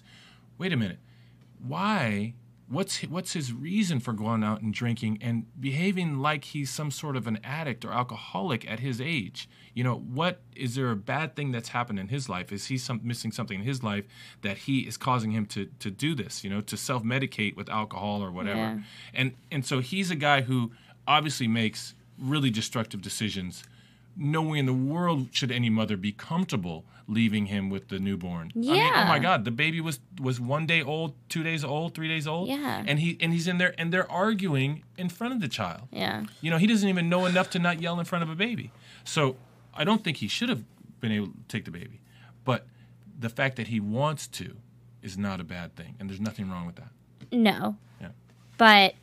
[0.57, 0.99] wait a minute,
[1.65, 2.33] why?
[2.67, 7.15] What's what's his reason for going out and drinking and behaving like he's some sort
[7.15, 9.47] of an addict or alcoholic at his age?
[9.75, 12.51] You know, what is there a bad thing that's happened in his life?
[12.51, 14.05] Is he some, missing something in his life
[14.41, 16.43] that he is causing him to to do this?
[16.43, 18.57] You know, to self medicate with alcohol or whatever.
[18.57, 18.79] Yeah.
[19.13, 20.71] And and so he's a guy who
[21.07, 23.63] obviously makes really destructive decisions
[24.17, 28.51] no way in the world should any mother be comfortable leaving him with the newborn.
[28.55, 31.93] I mean, oh my God, the baby was was one day old, two days old,
[31.93, 32.47] three days old.
[32.47, 32.83] Yeah.
[32.85, 35.83] And he and he's in there and they're arguing in front of the child.
[35.91, 36.23] Yeah.
[36.41, 38.71] You know, he doesn't even know enough to not yell in front of a baby.
[39.03, 39.35] So
[39.73, 40.63] I don't think he should have
[40.99, 42.01] been able to take the baby.
[42.43, 42.65] But
[43.19, 44.57] the fact that he wants to
[45.01, 45.95] is not a bad thing.
[45.99, 46.89] And there's nothing wrong with that.
[47.31, 47.77] No.
[48.01, 48.09] Yeah.
[48.57, 48.95] But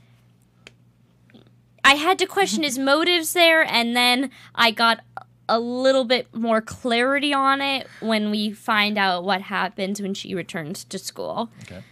[1.85, 5.01] I had to question his motives there, and then I got
[5.49, 10.35] a little bit more clarity on it when we find out what happens when she
[10.35, 11.51] returns to school.
[11.63, 11.83] Okay.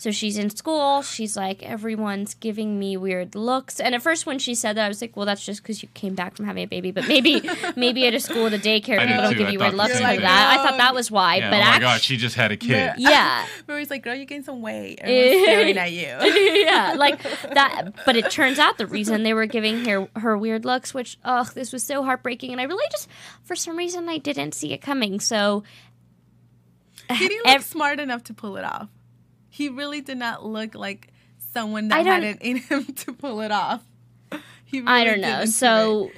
[0.00, 1.02] So she's in school.
[1.02, 3.78] She's like, everyone's giving me weird looks.
[3.80, 5.90] And at first, when she said that, I was like, well, that's just because you
[5.92, 6.90] came back from having a baby.
[6.90, 7.42] But maybe,
[7.76, 9.38] maybe at a school, at a daycare, I people don't too.
[9.40, 10.22] give I you weird looks same like thing.
[10.22, 10.58] that.
[10.58, 11.36] I thought that was why.
[11.36, 12.94] Yeah, but oh my actually, God, she just had a kid.
[12.96, 13.44] yeah.
[13.66, 15.00] Rory's like, girl, you gained some weight.
[15.02, 16.64] Everyone's staring at you.
[16.64, 17.90] yeah, like that.
[18.06, 21.52] But it turns out the reason they were giving her her weird looks, which ugh,
[21.52, 23.06] this was so heartbreaking, and I really just
[23.42, 25.20] for some reason I didn't see it coming.
[25.20, 25.62] So
[27.12, 28.88] He didn't ev- smart enough to pull it off.
[29.60, 31.08] He really did not look like
[31.52, 33.82] someone that don't- had it in him to pull it off.
[34.64, 35.40] He really I don't know.
[35.40, 36.10] didn't So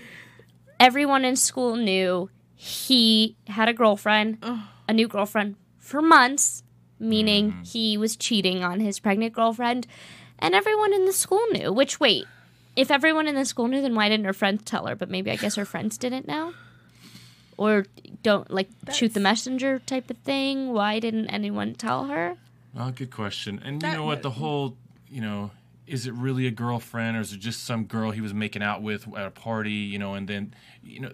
[0.78, 4.38] everyone in school knew he had a girlfriend,
[4.87, 6.62] a new girlfriend for months,
[7.00, 7.62] meaning mm-hmm.
[7.64, 9.88] he was cheating on his pregnant girlfriend,
[10.38, 11.72] and everyone in the school knew.
[11.72, 12.26] Which wait.
[12.76, 14.94] If everyone in the school knew, then why didn't her friends tell her?
[14.94, 16.55] But maybe I guess her friends didn't know.
[17.57, 17.87] Or
[18.22, 20.72] don't like shoot the messenger type of thing.
[20.72, 22.37] Why didn't anyone tell her?
[22.74, 23.61] Well, good question.
[23.64, 24.22] And you know what?
[24.22, 24.76] The whole,
[25.08, 25.50] you know,
[25.87, 28.82] is it really a girlfriend or is it just some girl he was making out
[28.82, 29.72] with at a party?
[29.72, 31.12] You know, and then, you know,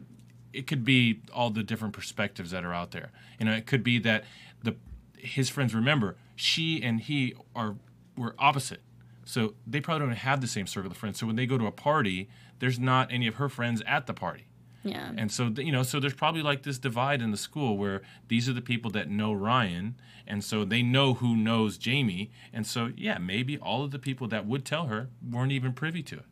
[0.53, 3.11] it could be all the different perspectives that are out there.
[3.39, 4.25] You know, it could be that
[4.63, 4.77] the
[5.17, 7.77] his friends remember she and he are
[8.17, 8.81] were opposite,
[9.25, 11.19] so they probably don't have the same circle of friends.
[11.19, 14.15] So when they go to a party, there's not any of her friends at the
[14.15, 14.48] party.
[14.91, 15.13] Yeah.
[15.17, 18.49] And so, you know, so there's probably like this divide in the school where these
[18.49, 19.97] are the people that know Ryan,
[20.27, 22.31] and so they know who knows Jamie.
[22.53, 26.03] And so, yeah, maybe all of the people that would tell her weren't even privy
[26.05, 26.25] to it.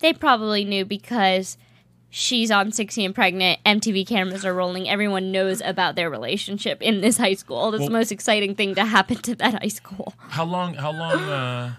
[0.00, 1.56] They probably knew because
[2.10, 3.58] she's on 16 and pregnant.
[3.66, 4.88] MTV cameras are rolling.
[4.88, 7.70] Everyone knows about their relationship in this high school.
[7.70, 10.14] That's Well- the most exciting thing to happen to that high school.
[10.28, 11.74] How long, how long, uh,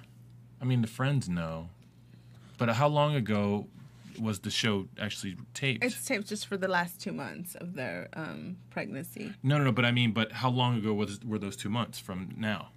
[0.62, 1.70] I mean, the friends know,
[2.58, 3.68] but how long ago
[4.20, 5.84] was the show actually taped?
[5.84, 9.34] It's taped just for the last two months of their um, pregnancy.
[9.44, 12.00] no, no, no, but I mean, but how long ago was were those two months
[12.00, 12.70] from now?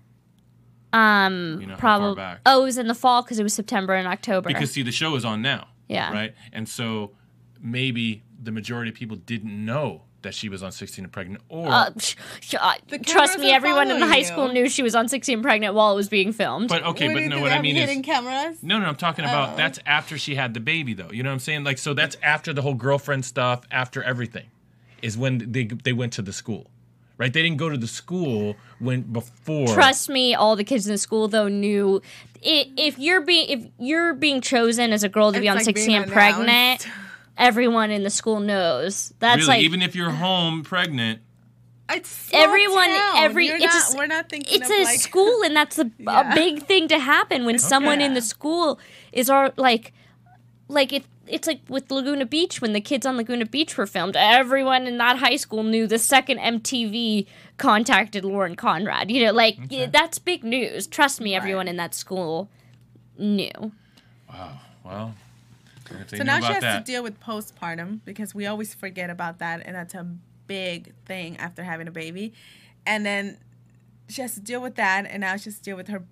[0.92, 2.16] Um, You know, probably.
[2.16, 2.40] back?
[2.44, 4.48] Oh, it was in the fall because it was September and October.
[4.48, 5.68] Because see, the show is on now.
[5.88, 6.12] Yeah.
[6.12, 6.35] Right.
[6.52, 7.12] And so
[7.61, 11.68] maybe the majority of people didn't know that she was on 16 and pregnant, or
[11.68, 14.24] uh, sh- sh- uh, trust me, everyone in the high you.
[14.24, 16.68] school knew she was on 16 and pregnant while it was being filmed.
[16.68, 18.58] but okay, What but no, what I mean hidden is cameras.
[18.62, 19.56] no, no, I'm talking about Oh.
[19.56, 21.11] that's after she had the baby, though.
[21.11, 21.64] You know what I'm saying?
[21.64, 24.46] Like, so that's after the whole girlfriend stuff, after everything,
[25.02, 26.70] is when they they went to the school,
[27.18, 27.32] right?
[27.32, 29.68] They didn't go to the school when before.
[29.68, 32.00] Trust me, all the kids in the school though knew
[32.44, 36.02] if you're being if you're being chosen as a girl to be on like 16
[36.02, 36.88] and pregnant, announced.
[37.37, 39.12] everyone in the school knows.
[39.18, 41.21] That's Really, like even if you're home pregnant,
[41.90, 43.16] It's small everyone town.
[43.18, 45.79] every You're it's not, a, we're not thinking it's of a like, school and that's
[45.79, 46.33] a, Yeah.
[46.33, 48.79] a big thing to happen when someone in the school
[49.12, 49.92] is our like
[50.68, 54.16] like it it's like with Laguna Beach when the kids on Laguna Beach were filmed.
[54.16, 57.27] Everyone in that high school knew the second MTV
[57.59, 59.11] contacted Lauren Conrad.
[59.11, 60.87] You know, like yeah, that's big news.
[60.87, 62.51] Trust me, everyone in that school
[63.18, 63.73] knew.
[64.29, 64.59] Wow.
[64.85, 65.21] Well, if they
[66.09, 69.62] So now she has that, to deal with postpartum because we always forget about that,
[69.64, 70.07] and that's a
[70.46, 72.33] big thing after having a baby.
[72.87, 73.38] And then
[74.09, 76.05] she has to deal with that, and now she has to deal with her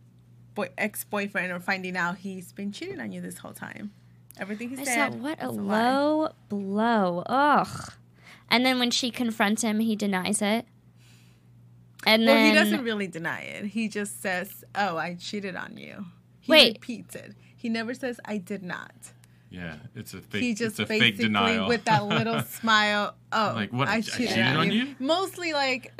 [0.54, 3.92] boy, ex boyfriend or finding out he's been cheating on you this whole time.
[4.38, 5.12] Everything he I said.
[5.12, 5.92] said, what a was lie.
[5.92, 7.22] low blow.
[7.26, 7.92] Ugh.
[8.48, 10.66] And then when she confronts him, he denies it.
[12.06, 13.66] And Well, then he doesn't really deny it.
[13.66, 16.06] He just says, "Oh, I cheated on you."
[16.40, 16.74] He Wait.
[16.78, 17.34] repeats it.
[17.54, 19.12] He never says, "I did not."
[19.50, 20.42] Yeah, it's a fake.
[20.42, 21.68] he just it's a fake basically denial.
[21.68, 23.14] with that little smile.
[23.32, 24.84] Oh, Like, what, I I cheated, cheated on, on you.
[24.84, 24.94] you?
[24.98, 25.92] Mostly like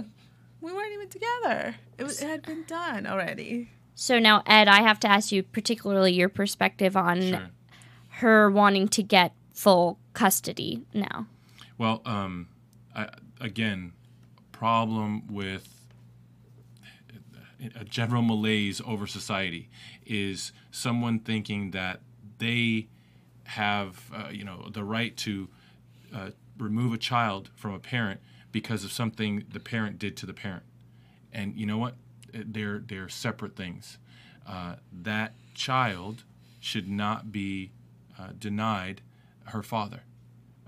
[0.60, 1.74] we weren't even together.
[1.98, 3.70] It, was, it had been done already.
[3.94, 7.48] So now, Ed, I have to ask you, particularly your perspective on Sure.
[8.08, 11.26] her wanting to get full custody now.
[11.76, 12.48] Well, um,
[12.94, 13.08] I,
[13.40, 13.92] again,
[14.52, 15.66] problem with
[17.78, 19.68] a general malaise over society
[20.06, 22.00] is someone thinking that
[22.38, 22.88] they
[23.50, 25.48] have, uh, you know, the right to
[26.14, 28.20] uh, remove a child from a parent
[28.52, 30.64] because of something the parent did to the parent.
[31.32, 31.94] And you know what?
[32.32, 33.98] They're they're separate things.
[34.46, 36.24] Uh, that child
[36.60, 37.70] should not be
[38.18, 39.00] uh, denied
[39.46, 40.02] her father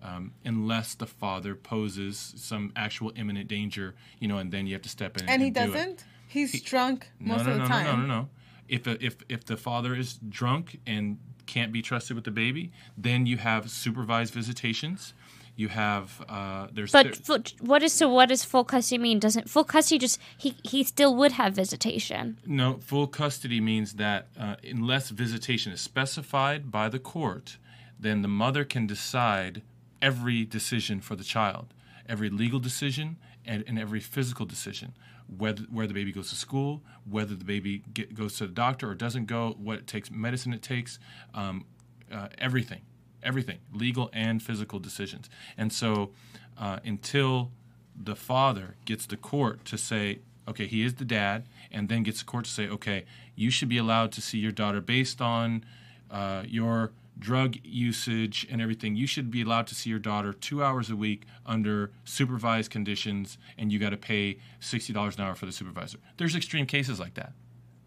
[0.03, 4.83] um, unless the father poses some actual imminent danger, you know, and then you have
[4.83, 5.29] to step in.
[5.29, 6.05] And he do doesn't.
[6.27, 7.85] He's drunk No, most no, of the no, time.
[7.85, 8.29] no, no, no, no.
[8.69, 12.73] If a, if if the father is drunk and can't be trusted with the baby,
[12.97, 15.15] then you have supervised visitations.
[15.55, 18.09] You have uh, there's But there- what is so?
[18.09, 19.19] What does full custody mean?
[19.19, 22.39] Doesn't full custody just he he still would have visitation?
[22.47, 27.59] No, full custody means that uh, unless visitation is specified by the court,
[28.01, 29.61] then the mother can decide
[30.01, 31.75] every decision for the child,
[32.09, 34.95] every legal decision and, and every physical decision,
[35.39, 38.91] whether where the baby goes to school, whether the baby get, goes to the doctor
[38.91, 40.99] or doesn't go, what it takes, medicine it takes,
[41.35, 41.65] um,
[42.13, 42.81] uh, everything,
[43.23, 45.29] everything, legal and physical decisions.
[45.57, 46.11] And so,
[46.59, 47.51] uh, until
[47.95, 52.21] the father gets the court to say, okay, he is the dad, and then gets
[52.21, 53.05] the court to say, okay,
[53.35, 55.65] you should be allowed to see your daughter based on
[56.11, 58.97] uh, your drug usage and everything.
[58.97, 63.39] You should be allowed to see your daughter two hours a week under supervised conditions,
[63.59, 65.99] and you got to pay sixty dollars an hour for the supervisor.
[66.17, 67.33] There's extreme cases like that,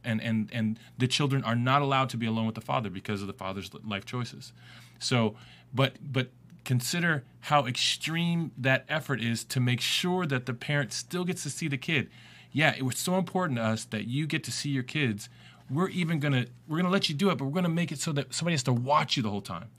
[0.04, 3.22] and and and the children are not allowed to be alone with the father because
[3.22, 4.54] of the father's life choices.
[5.00, 5.36] So,
[5.74, 6.30] but but
[6.64, 11.50] consider how extreme that effort is to make sure that the parent still gets to
[11.50, 12.10] see the kid.
[12.52, 15.30] Yeah, it was so important to us that you get to see your kids.
[15.70, 18.12] We're even gonna we're gonna let you do it, but we're gonna make it so
[18.14, 19.70] that somebody has to watch you the whole time.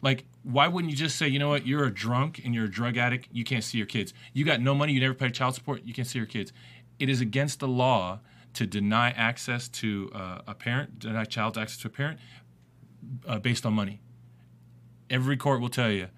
[0.00, 2.70] Like, why wouldn't you just say, you know what, you're a drunk and you're a
[2.70, 4.12] drug addict, you can't see your kids.
[4.34, 6.52] You got no money, you never paid child support, you can't see your kids.
[6.98, 8.20] It is against the law
[8.52, 12.20] to deny access to uh, a parent, deny child's access to a parent
[13.26, 14.00] uh, based on money.
[15.08, 16.08] Every court will tell you,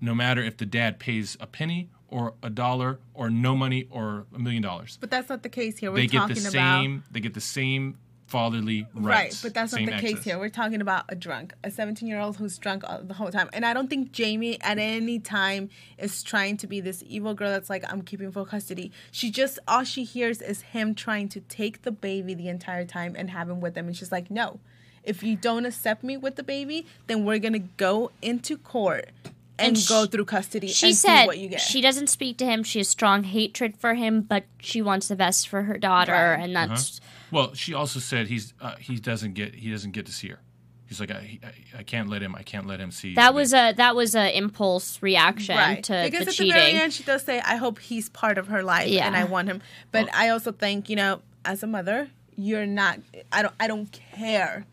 [0.00, 4.26] no matter if the dad pays a penny or a dollar or no money or
[4.34, 5.90] a million dollars, But that's not the case here.
[5.90, 7.04] We're they get the about same.
[7.10, 7.98] They get the same
[8.30, 9.42] fatherly rights.
[9.44, 10.38] Right, but that's not the case here.
[10.38, 13.50] We're talking about a drunk, a 17 year old who's drunk all, the whole time.
[13.52, 15.68] And I don't think Jamie at any time
[15.98, 18.92] is trying to be this evil girl that's like, I'm keeping full custody.
[19.10, 23.16] She just, all she hears is him trying to take the baby the entire time
[23.18, 23.88] and have him with him.
[23.88, 24.60] And she's like, no,
[25.02, 29.10] if you don't accept me with the baby, then we're going to go into court
[29.60, 31.60] and, And go she- through custody She and said see what you get.
[31.60, 32.62] she doesn't speak to him.
[32.62, 36.40] She has strong hatred for him, but she wants the best for her daughter, Right.
[36.42, 37.00] and that's
[37.30, 40.40] Well, she also said he's uh, he doesn't get he doesn't get to see her.
[40.86, 43.14] He's like I, I, I can't let him I can't let him see.
[43.14, 45.84] that was baby." a that was a impulse reaction right.
[45.84, 46.54] to because the at cheating.
[46.54, 49.06] the very end she does say i hope he's part of her life Yeah.
[49.06, 52.98] and i want him but i also think you know as a mother you're not
[53.30, 54.66] i don't i don't care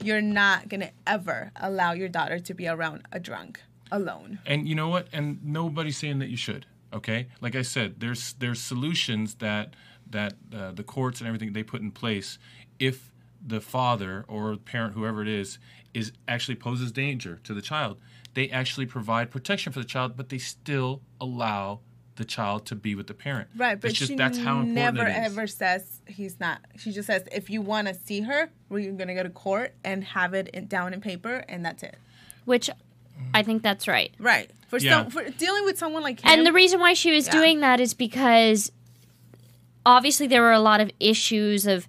[0.00, 3.60] you're not gonna ever allow your daughter to be around a drunk
[3.96, 5.06] alone And you know what?
[5.12, 6.66] And nobody's saying that you should.
[6.92, 9.74] Okay, like I said, there's there's solutions that
[10.10, 12.38] that uh, the courts and everything they put in place
[12.78, 13.10] if
[13.46, 15.58] the father or parent, whoever it is,
[15.92, 17.98] is actually poses danger to the child.
[18.34, 21.80] They actually provide protection for the child, but they still allow
[22.16, 23.48] the child to be with the parent.
[23.56, 25.32] right but It's just she that's how important never it is.
[25.32, 29.14] ever says he's not she just says if you want to see her we're gonna
[29.16, 31.96] go to court and have it in, down in paper and that's it
[32.44, 32.70] which
[33.32, 34.12] I think that's right.
[34.18, 35.02] right for Yeah.
[35.02, 37.32] some for dealing with someone like him And the reason why she was Yeah.
[37.32, 38.70] doing that is because
[39.86, 41.86] obviously there were a lot of issues of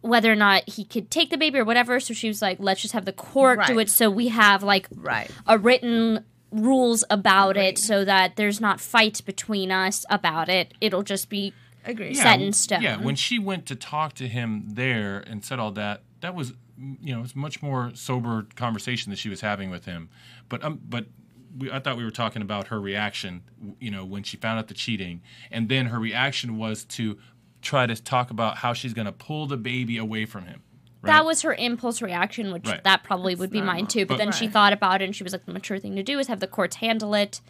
[0.00, 1.98] whether or not he could take the baby or whatever.
[2.00, 4.86] So she was like, let's just have the court do it so we have like
[4.94, 7.66] right a written rules about Agreed.
[7.70, 10.74] it so that there's not fights between us about it.
[10.80, 11.52] It'll just be
[11.84, 12.22] agree Yeah.
[12.22, 12.82] set in stone.
[12.82, 16.52] Yeah, when she went to talk to him there and said all that, that was
[16.78, 20.08] you know it's much more sober conversation that she was having with him.
[20.48, 21.06] But um, but
[21.56, 23.42] we, I thought we were talking about her reaction,
[23.80, 27.18] you know, when she found out the cheating, and then her reaction was to
[27.62, 30.62] try to talk about how she's going to pull the baby away from him.
[31.02, 31.12] Right?
[31.12, 32.84] That was her impulse reaction, which Right.
[32.84, 34.06] that probably would be mine too.
[34.06, 36.02] But, But- then she thought about it and she was like, the mature thing to
[36.02, 37.40] do is have the courts handle it.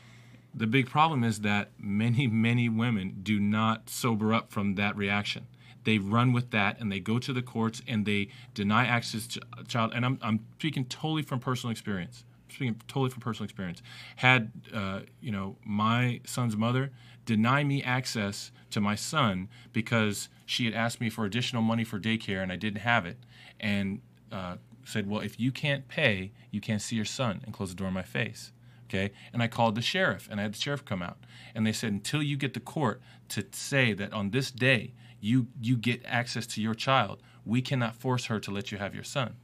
[0.55, 5.47] The big problem is that many, many women do not sober up from that reaction.
[5.87, 9.41] They run with that and they go to the courts and they deny access to
[9.57, 9.93] a child.
[9.95, 12.25] And I'm, I'm speaking totally from personal experience.
[12.49, 13.83] Speaking totally from personal experience.
[14.17, 16.91] Had uh, you know my son's mother
[17.25, 22.01] deny me access to my son because she had asked me for additional money for
[22.01, 23.19] daycare and I didn't have it,
[23.61, 24.01] and
[24.33, 27.77] uh, said, "Well, if you can't pay, you can't see your son," and closed the
[27.77, 28.53] door in my face
[28.89, 31.19] okay and i called the sheriff and i had the sheriff come out
[31.57, 35.47] and they said until you get the court to say that on this day you
[35.61, 39.05] you get access to your child we cannot force her to let you have your
[39.05, 39.35] son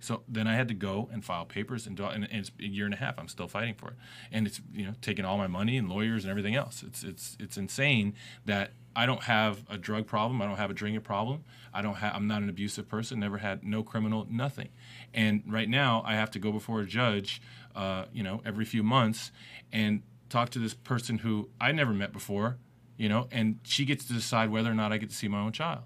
[0.00, 2.84] so then i had to go and file papers and, do, and it's a year
[2.84, 3.96] and a half i'm still fighting for it
[4.30, 7.36] and it's you know taking all my money and lawyers and everything else it's it's
[7.40, 8.14] it's insane
[8.44, 10.40] that I don't have a drug problem.
[10.40, 11.44] I don't have a drinking problem.
[11.74, 12.14] I don't have.
[12.14, 13.20] I'm not an abusive person.
[13.20, 14.26] Never had no criminal.
[14.30, 14.70] Nothing.
[15.12, 17.42] And right now, I have to go before a judge
[17.76, 19.30] uh, you know, every few months
[19.70, 22.56] and talk to this person who I never met before,
[22.96, 25.40] you know, and she gets to decide whether or not I get to see my
[25.40, 25.82] own child.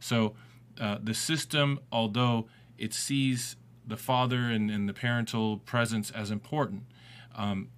[0.00, 0.34] So
[0.80, 3.56] uh, the system, although it sees
[3.86, 6.82] the father and, and the parental presence as important,
[7.34, 7.68] um,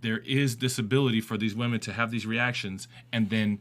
[0.00, 3.58] there is this ability for these women to have these reactions and then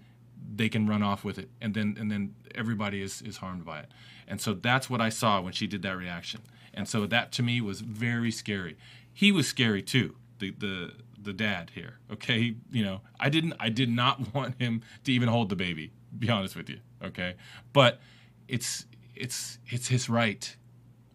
[0.56, 3.80] they can run off with it and then and then everybody is, is harmed by
[3.80, 3.88] it.
[4.28, 6.42] And so that's what i saw when she did that reaction.
[6.74, 8.78] And so that to me was very scary.
[9.12, 10.16] He was scary too.
[10.40, 10.94] The the
[11.28, 15.28] the dad here okay you know i didn't i did not want him to even
[15.30, 17.36] hold the baby be honest with you okay
[17.74, 18.00] but
[18.48, 20.56] it's it's it's his right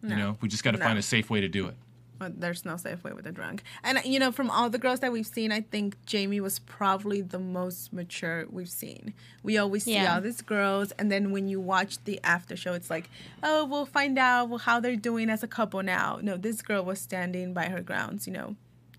[0.03, 0.85] you know we just got to No.
[0.85, 1.77] find a safe way to do it
[2.19, 3.59] But there's no safe way with a drunk.
[3.87, 7.21] And you know, from all the girls that we've seen, I think Jamie was probably
[7.35, 9.03] the most mature we've seen.
[9.43, 12.91] We always see all these girls, and then when you watch the after show, it's
[12.97, 13.07] like,
[13.49, 16.09] oh, we'll find out how they're doing as a couple now.
[16.29, 18.21] No, this girl was standing by her grounds.
[18.29, 18.49] You know,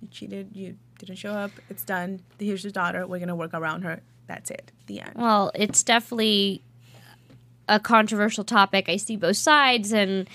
[0.01, 1.51] you cheated, you didn't show up.
[1.69, 2.21] It's done.
[2.39, 3.05] Here's your daughter.
[3.07, 4.01] We're gonna work around her.
[4.27, 4.71] That's it.
[4.87, 5.13] The end.
[5.15, 6.63] Well, it's definitely
[7.67, 8.89] a controversial topic.
[8.89, 10.29] I see both sides, and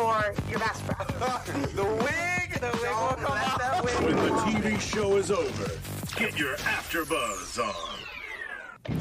[0.00, 1.08] or your best friend?
[1.74, 2.60] the wig!
[2.60, 3.84] The wig will come out.
[3.84, 5.70] When the TV show is over,
[6.16, 8.94] get your AfterBuzz on.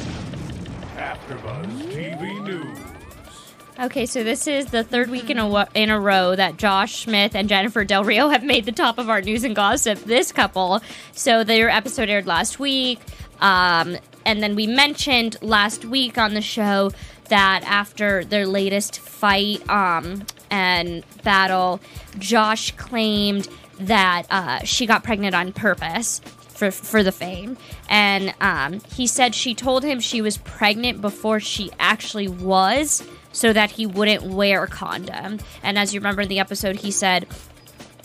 [0.97, 2.77] AfterBuzz TV News.
[3.79, 7.03] Okay, so this is the third week in a wo- in a row that Josh
[7.05, 9.99] Smith and Jennifer Del Rio have made the top of our news and gossip.
[9.99, 10.81] This couple,
[11.13, 12.99] so their episode aired last week,
[13.39, 13.95] um,
[14.25, 16.91] and then we mentioned last week on the show
[17.29, 21.79] that after their latest fight um, and battle,
[22.17, 23.47] Josh claimed
[23.79, 27.57] that uh, she got pregnant on purpose for for the fame,
[27.89, 33.53] and um, he said she told him she was pregnant before she actually was, so
[33.53, 35.39] that he wouldn't wear a condom.
[35.63, 37.27] And as you remember in the episode, he said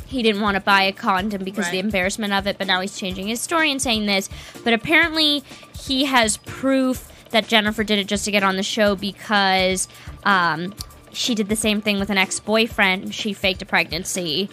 [0.06, 2.80] he didn't want to buy a condom because of the embarrassment of it, but now
[2.80, 4.28] he's changing his story and saying this.
[4.62, 5.42] But apparently,
[5.76, 9.88] he has proof that Jennifer did it just to get on the show because
[10.24, 10.72] um,
[11.14, 13.14] she did the same thing with an ex boyfriend.
[13.14, 14.50] She faked a pregnancy.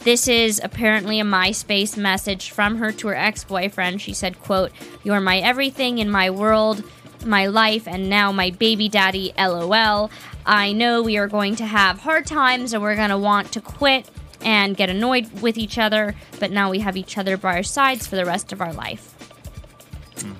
[0.00, 4.02] This is apparently a MySpace message from her to her ex-boyfriend.
[4.02, 4.70] She said, quote,
[5.02, 6.84] You're my everything in my world,
[7.24, 10.10] my life, and now my baby daddy, lol.
[10.44, 13.62] I know we are going to have hard times and we're going to want to
[13.62, 14.10] quit
[14.42, 18.06] and get annoyed with each other, but now we have each other by our sides
[18.06, 19.14] for the rest of our life.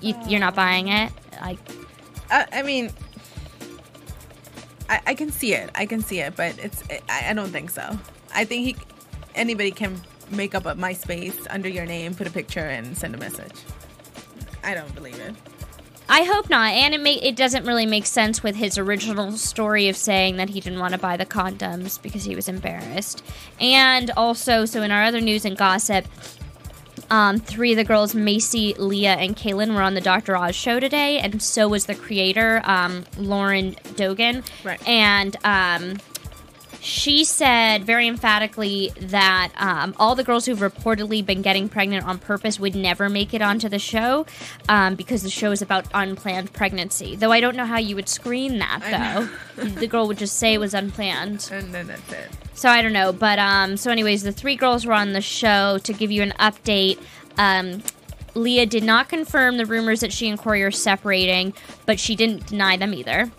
[0.02, 1.10] You, you're not buying it?
[1.40, 1.58] Like,
[2.30, 2.90] I, I mean,
[4.94, 5.70] I, I can see it.
[5.74, 6.82] I can see it, but it's.
[7.08, 7.98] I, I don't think so.
[8.34, 8.76] I think he,
[9.34, 13.18] anybody can make up a MySpace under your name, put a picture, and send a
[13.18, 13.52] message.
[14.62, 15.34] I don't believe it.
[16.08, 16.72] I hope not.
[16.72, 20.50] And it ma- it doesn't really make sense with his original story of saying that
[20.50, 23.24] he didn't want to buy the condoms because he was embarrassed.
[23.58, 26.06] And also, so in our other news and gossip,
[27.14, 30.36] um, three of the girls, Macy, Leah, and Kailyn, were on the Dr.
[30.36, 34.44] Oz show today, and so was the creator, um, Lauren Dolgen.
[34.64, 34.84] Right.
[34.88, 35.98] And um,
[36.84, 42.18] she said very emphatically that um, all the girls who've reportedly been getting pregnant on
[42.18, 44.26] purpose would never make it onto the show
[44.68, 47.16] um, because the show is about unplanned pregnancy.
[47.16, 49.26] Though I don't know how you would screen that,
[49.56, 49.64] though.
[49.64, 51.50] the girl would just say it was unplanned.
[51.54, 52.30] And then that's it.
[52.54, 55.78] So I don't know, but um, so anyways, the three girls were on the show
[55.78, 56.98] to give you an update.
[57.38, 57.82] Um,
[58.34, 61.54] Leah did not confirm the rumors that she and Corey are separating,
[61.86, 63.30] but she didn't deny them either.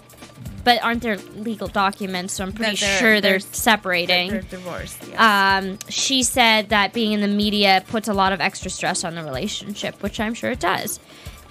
[0.65, 2.33] But aren't there legal documents?
[2.33, 4.31] So I'm pretty they're- sure they're, they're- separating.
[4.31, 4.97] They're divorced.
[5.07, 5.19] Yes.
[5.63, 9.15] Um, she said that being in the media puts a lot of extra stress on
[9.15, 10.99] the relationship, which I'm sure it does.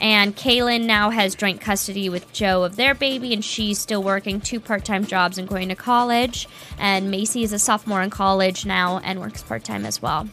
[0.01, 4.41] And Kailyn now has joint custody with Joe of their baby, and she's still working
[4.41, 6.49] two part time jobs and going to college.
[6.79, 10.29] And Macy is a sophomore in college now and works part time as well.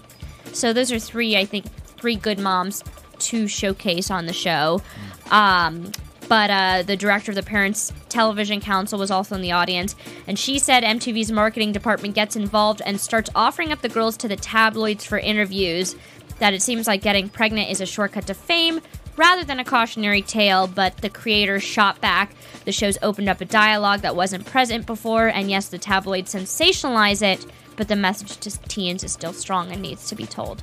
[0.53, 1.65] So those are three, I think,
[1.97, 2.83] three good moms
[3.19, 4.81] to showcase on the show.
[5.29, 5.91] Um,
[6.31, 10.39] but uh, the director of the Parents Television Council was also in the audience, and
[10.39, 14.37] she said MTV's marketing department gets involved and starts offering up the girls to the
[14.37, 15.93] tabloids for interviews.
[16.39, 18.79] That it seems like getting pregnant is a shortcut to fame
[19.17, 22.33] rather than a cautionary tale, but the creators shot back.
[22.63, 27.21] The show's opened up a dialogue that wasn't present before, and yes, the tabloids sensationalize
[27.21, 30.61] it, but the message to teens is still strong and needs to be told.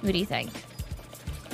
[0.00, 0.48] What do you think?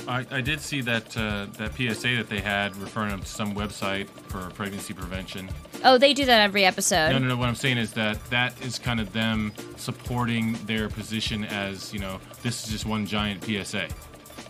[0.09, 3.53] I, I did see that uh, that PSA that they had referring them to some
[3.53, 5.49] website for pregnancy prevention.
[5.85, 7.11] Oh, they do that every episode.
[7.11, 7.37] No, no, no.
[7.37, 11.99] What I'm saying is that that is kind of them supporting their position as you
[11.99, 13.87] know this is just one giant PSA.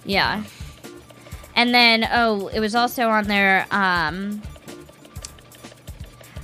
[0.05, 0.43] Yeah.
[1.55, 3.67] And then oh, it was also on there.
[3.69, 4.41] Um,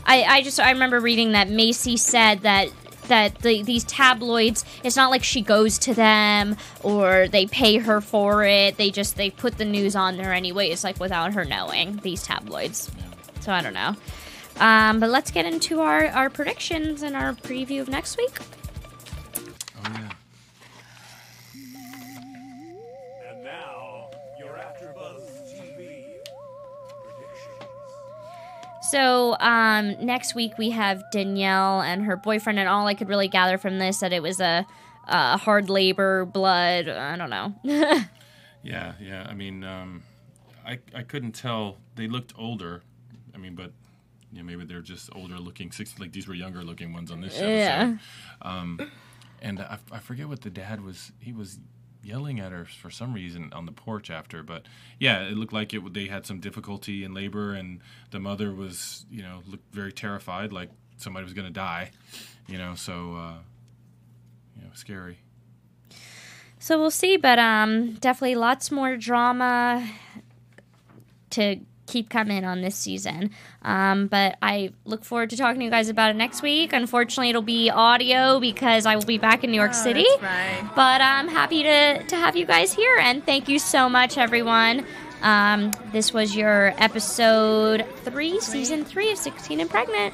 [0.05, 2.69] I I just I remember reading that Macy said that
[3.07, 8.01] that the, these tabloids it's not like she goes to them or they pay her
[8.01, 8.77] for it.
[8.77, 12.91] They just they put the news on there anyways like without her knowing these tabloids.
[13.41, 13.95] So i don't know.
[14.57, 18.39] Um, but let's get into our, our predictions and our preview of next week
[28.89, 33.27] So um, next week we have Danielle and her boyfriend, and all I could really
[33.27, 34.65] gather from this that it was a,
[35.07, 36.87] a hard labor, blood.
[36.89, 37.99] I don't know.
[38.65, 39.27] Yeah, yeah.
[39.29, 40.01] I mean, um,
[40.65, 41.77] I I couldn't tell.
[41.95, 42.81] They looked older.
[43.35, 43.71] I mean, but
[44.33, 45.71] yeah, maybe they're just older looking.
[45.71, 47.47] Six like these were younger looking ones on this show.
[47.47, 47.97] Yeah.
[48.41, 48.91] So, um,
[49.39, 51.11] and I, I forget what the dad was.
[51.19, 51.59] He was
[52.05, 54.43] yelling at her for some reason on the porch after.
[54.43, 54.63] But
[54.99, 55.93] yeah, it looked like it.
[55.93, 57.81] They had some difficulty in labor, and
[58.11, 61.91] the mother was, you know, looked very terrified, like somebody was going to die.
[62.47, 63.37] You know, so uh,
[64.55, 65.17] you know, scary.
[66.59, 69.89] so we'll see, but um, definitely lots more drama
[71.31, 73.31] to keep coming on this season.
[73.61, 76.73] Um, but I look forward to talking to you guys about it next week.
[76.73, 80.05] Unfortunately, it'll be audio because I will be back in New York Oh, City.
[80.21, 80.69] right.
[80.75, 84.85] But I'm happy to, to have you guys here, and thank you so much, everyone.
[85.21, 90.13] Um, this was your episode three, season three of 16 and Pregnant.